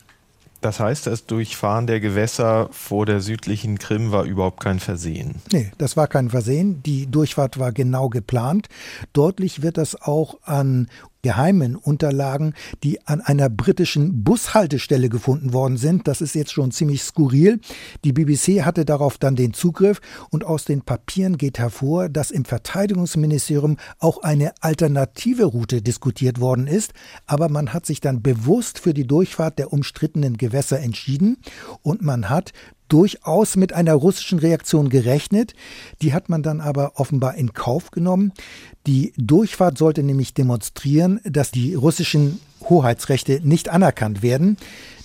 [0.62, 5.36] Das heißt, das Durchfahren der Gewässer vor der südlichen Krim war überhaupt kein Versehen.
[5.52, 6.82] Nee, das war kein Versehen.
[6.84, 8.68] Die Durchfahrt war genau geplant.
[9.14, 10.88] Deutlich wird das auch an
[11.28, 12.54] geheimen Unterlagen,
[12.86, 16.08] die an einer britischen Bushaltestelle gefunden worden sind.
[16.08, 17.60] Das ist jetzt schon ziemlich skurril.
[18.06, 20.00] Die BBC hatte darauf dann den Zugriff
[20.30, 26.66] und aus den Papieren geht hervor, dass im Verteidigungsministerium auch eine alternative Route diskutiert worden
[26.66, 26.94] ist,
[27.26, 31.40] aber man hat sich dann bewusst für die Durchfahrt der umstrittenen Gewässer entschieden
[31.82, 32.54] und man hat
[32.88, 35.54] durchaus mit einer russischen Reaktion gerechnet.
[36.02, 38.34] Die hat man dann aber offenbar in Kauf genommen.
[38.86, 44.58] Die Durchfahrt sollte nämlich demonstrieren, dass die russischen Hoheitsrechte nicht anerkannt werden.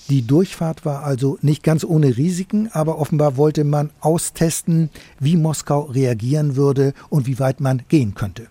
[0.09, 5.83] Die Durchfahrt war also nicht ganz ohne Risiken, aber offenbar wollte man austesten, wie Moskau
[5.83, 8.49] reagieren würde und wie weit man gehen könnte.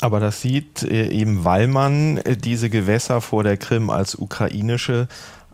[0.00, 5.08] Aber das sieht äh, eben, weil man äh, diese Gewässer vor der Krim als ukrainische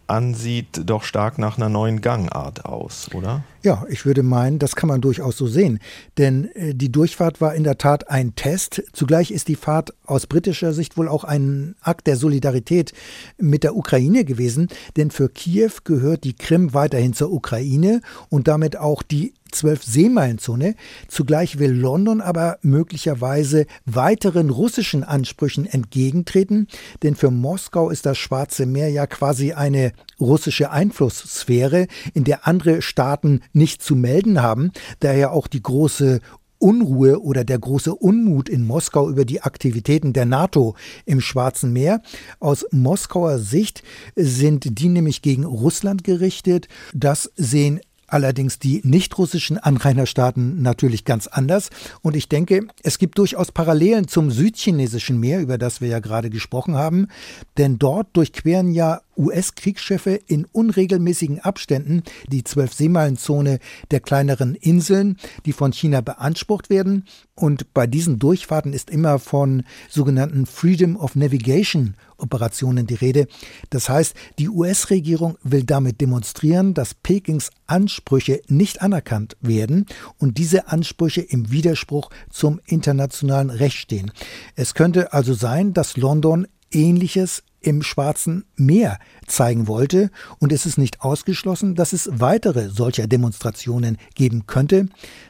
[0.06, 3.44] ansieht, doch stark nach einer neuen Gangart aus, oder?
[3.62, 5.78] Ja, ich würde meinen, das kann man durchaus so sehen.
[6.18, 8.82] Denn äh, die Durchfahrt war in der Tat ein Test.
[8.92, 12.92] Zugleich ist die Fahrt aus britischer Sicht wohl auch ein Akt der Solidarität
[13.38, 14.68] mit der Ukraine gewesen.
[14.96, 20.74] Denn für Kiew gehört die Krim weiterhin zur Ukraine und damit auch die Zwölf-Seemeilenzone.
[21.08, 26.66] Zugleich will London aber möglicherweise weiteren russischen Ansprüchen entgegentreten,
[27.02, 32.82] denn für Moskau ist das Schwarze Meer ja quasi eine russische Einflusssphäre, in der andere
[32.82, 36.20] Staaten nicht zu melden haben, daher auch die große
[36.62, 42.02] Unruhe oder der große Unmut in Moskau über die Aktivitäten der NATO im Schwarzen Meer.
[42.38, 43.82] Aus Moskauer Sicht
[44.14, 46.68] sind die nämlich gegen Russland gerichtet.
[46.94, 47.80] Das sehen
[48.12, 51.70] allerdings die nicht-russischen Anrainerstaaten natürlich ganz anders.
[52.02, 56.30] Und ich denke, es gibt durchaus Parallelen zum südchinesischen Meer, über das wir ja gerade
[56.30, 57.08] gesprochen haben.
[57.56, 63.58] Denn dort durchqueren ja US-Kriegsschiffe in unregelmäßigen Abständen die Zwölf-Seemeilenzone
[63.90, 67.04] der kleineren Inseln, die von China beansprucht werden.
[67.34, 73.26] Und bei diesen Durchfahrten ist immer von sogenannten Freedom of Navigation Operationen die Rede.
[73.70, 79.86] Das heißt, die US-Regierung will damit demonstrieren, dass Pekings Ansprüche nicht anerkannt werden
[80.18, 84.12] und diese Ansprüche im Widerspruch zum internationalen Recht stehen.
[84.56, 90.10] Es könnte also sein, dass London Ähnliches im Schwarzen Meer zeigen wollte.
[90.38, 94.86] Und es ist nicht ausgeschlossen, dass es weitere solcher Demonstrationen geben könnte.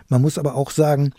[0.08, 1.12] Man muss aber auch sagen,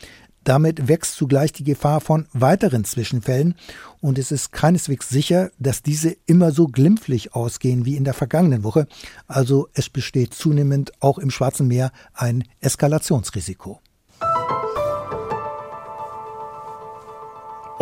[0.43, 3.55] damit wächst zugleich die Gefahr von weiteren Zwischenfällen
[4.01, 8.63] und es ist keineswegs sicher, dass diese immer so glimpflich ausgehen wie in der vergangenen
[8.63, 8.87] Woche.
[9.27, 13.79] Also es besteht zunehmend auch im Schwarzen Meer ein Eskalationsrisiko.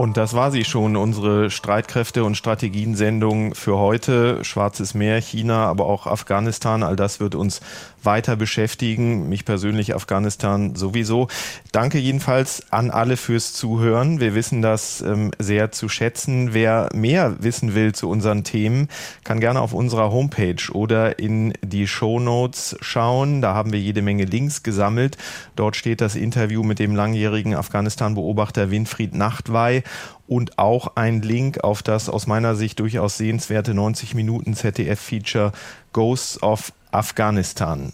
[0.01, 4.43] Und das war sie schon, unsere Streitkräfte- und Strategiensendung für heute.
[4.43, 7.61] Schwarzes Meer, China, aber auch Afghanistan, all das wird uns
[8.03, 9.29] weiter beschäftigen.
[9.29, 11.27] Mich persönlich Afghanistan sowieso.
[11.71, 14.19] Danke jedenfalls an alle fürs Zuhören.
[14.19, 16.53] Wir wissen das ähm, sehr zu schätzen.
[16.53, 18.87] Wer mehr wissen will zu unseren Themen,
[19.23, 23.41] kann gerne auf unserer Homepage oder in die Show Notes schauen.
[23.41, 25.17] Da haben wir jede Menge Links gesammelt.
[25.55, 29.83] Dort steht das Interview mit dem langjährigen Afghanistan-Beobachter Winfried Nachtwey
[30.31, 35.51] und auch ein Link auf das aus meiner Sicht durchaus sehenswerte 90 Minuten ZDF-Feature
[35.91, 37.93] Ghosts of Afghanistan.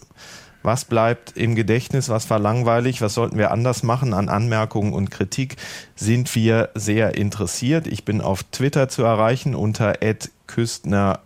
[0.63, 2.09] Was bleibt im Gedächtnis?
[2.09, 3.01] Was war langweilig?
[3.01, 4.13] Was sollten wir anders machen?
[4.13, 5.55] An Anmerkungen und Kritik
[5.95, 7.87] sind wir sehr interessiert.
[7.87, 10.01] Ich bin auf Twitter zu erreichen unter
[10.47, 11.21] küstnerk.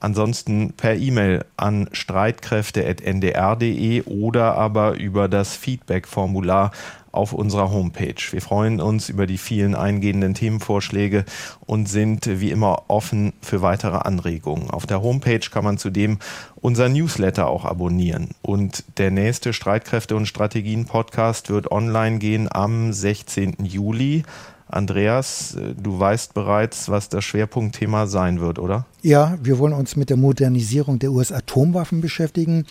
[0.00, 6.70] Ansonsten per E-Mail an streitkräfte.ndr.de oder aber über das Feedback-Formular
[7.12, 8.14] auf unserer Homepage.
[8.30, 11.24] Wir freuen uns über die vielen eingehenden Themenvorschläge
[11.60, 14.70] und sind wie immer offen für weitere Anregungen.
[14.70, 16.18] Auf der Homepage kann man zudem
[16.56, 18.30] unser Newsletter auch abonnieren.
[18.40, 23.56] Und der nächste Streitkräfte und Strategien Podcast wird online gehen am 16.
[23.62, 24.24] Juli.
[24.72, 28.86] Andreas, du weißt bereits, was das Schwerpunktthema sein wird, oder?
[29.02, 32.64] Ja, wir wollen uns mit der Modernisierung der US-Atomwaffen beschäftigen,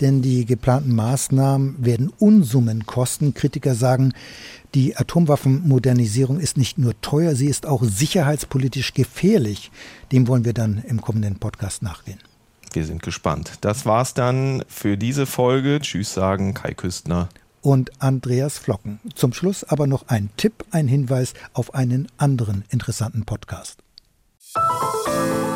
[0.00, 3.32] denn die geplanten Maßnahmen werden Unsummen kosten.
[3.32, 4.12] Kritiker sagen,
[4.74, 9.70] die Atomwaffenmodernisierung ist nicht nur teuer, sie ist auch sicherheitspolitisch gefährlich.
[10.12, 12.18] Dem wollen wir dann im kommenden Podcast nachgehen.
[12.74, 13.52] Wir sind gespannt.
[13.62, 15.78] Das war's dann für diese Folge.
[15.80, 17.30] Tschüss sagen Kai Küstner
[17.66, 19.00] und Andreas Flocken.
[19.16, 23.80] Zum Schluss aber noch ein Tipp, ein Hinweis auf einen anderen interessanten Podcast.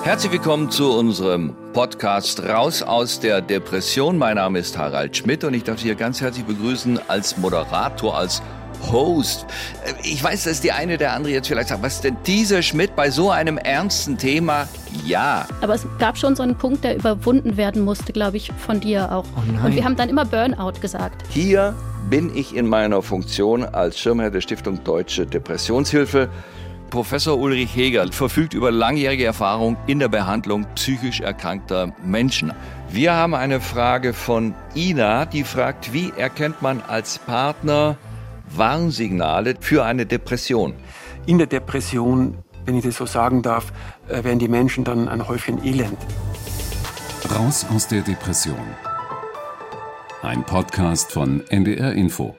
[0.03, 4.19] Herzlich willkommen zu unserem Podcast Raus aus der Depression.
[4.19, 8.19] Mein Name ist Harald Schmidt und ich darf Sie hier ganz herzlich begrüßen als Moderator,
[8.19, 8.43] als
[8.91, 9.47] Host.
[10.03, 13.11] Ich weiß, dass die eine oder andere jetzt vielleicht sagt, was denn dieser Schmidt bei
[13.11, 14.69] so einem ernsten Thema?
[15.05, 15.47] Ja.
[15.61, 19.13] Aber es gab schon so einen Punkt, der überwunden werden musste, glaube ich, von dir
[19.13, 19.25] auch.
[19.37, 21.23] Oh und wir haben dann immer Burnout gesagt.
[21.31, 21.75] Hier
[22.09, 26.29] bin ich in meiner Funktion als Schirmherr der Stiftung Deutsche Depressionshilfe.
[26.91, 32.53] Professor Ulrich Heger verfügt über langjährige Erfahrung in der Behandlung psychisch erkrankter Menschen.
[32.91, 37.97] Wir haben eine Frage von Ina, die fragt, wie erkennt man als Partner
[38.57, 40.75] Warnsignale für eine Depression?
[41.27, 43.73] In der Depression, wenn ich das so sagen darf,
[44.09, 45.99] äh, werden die Menschen dann ein Häufchen elend.
[47.35, 48.57] Raus aus der Depression.
[50.23, 52.37] Ein Podcast von NDR Info.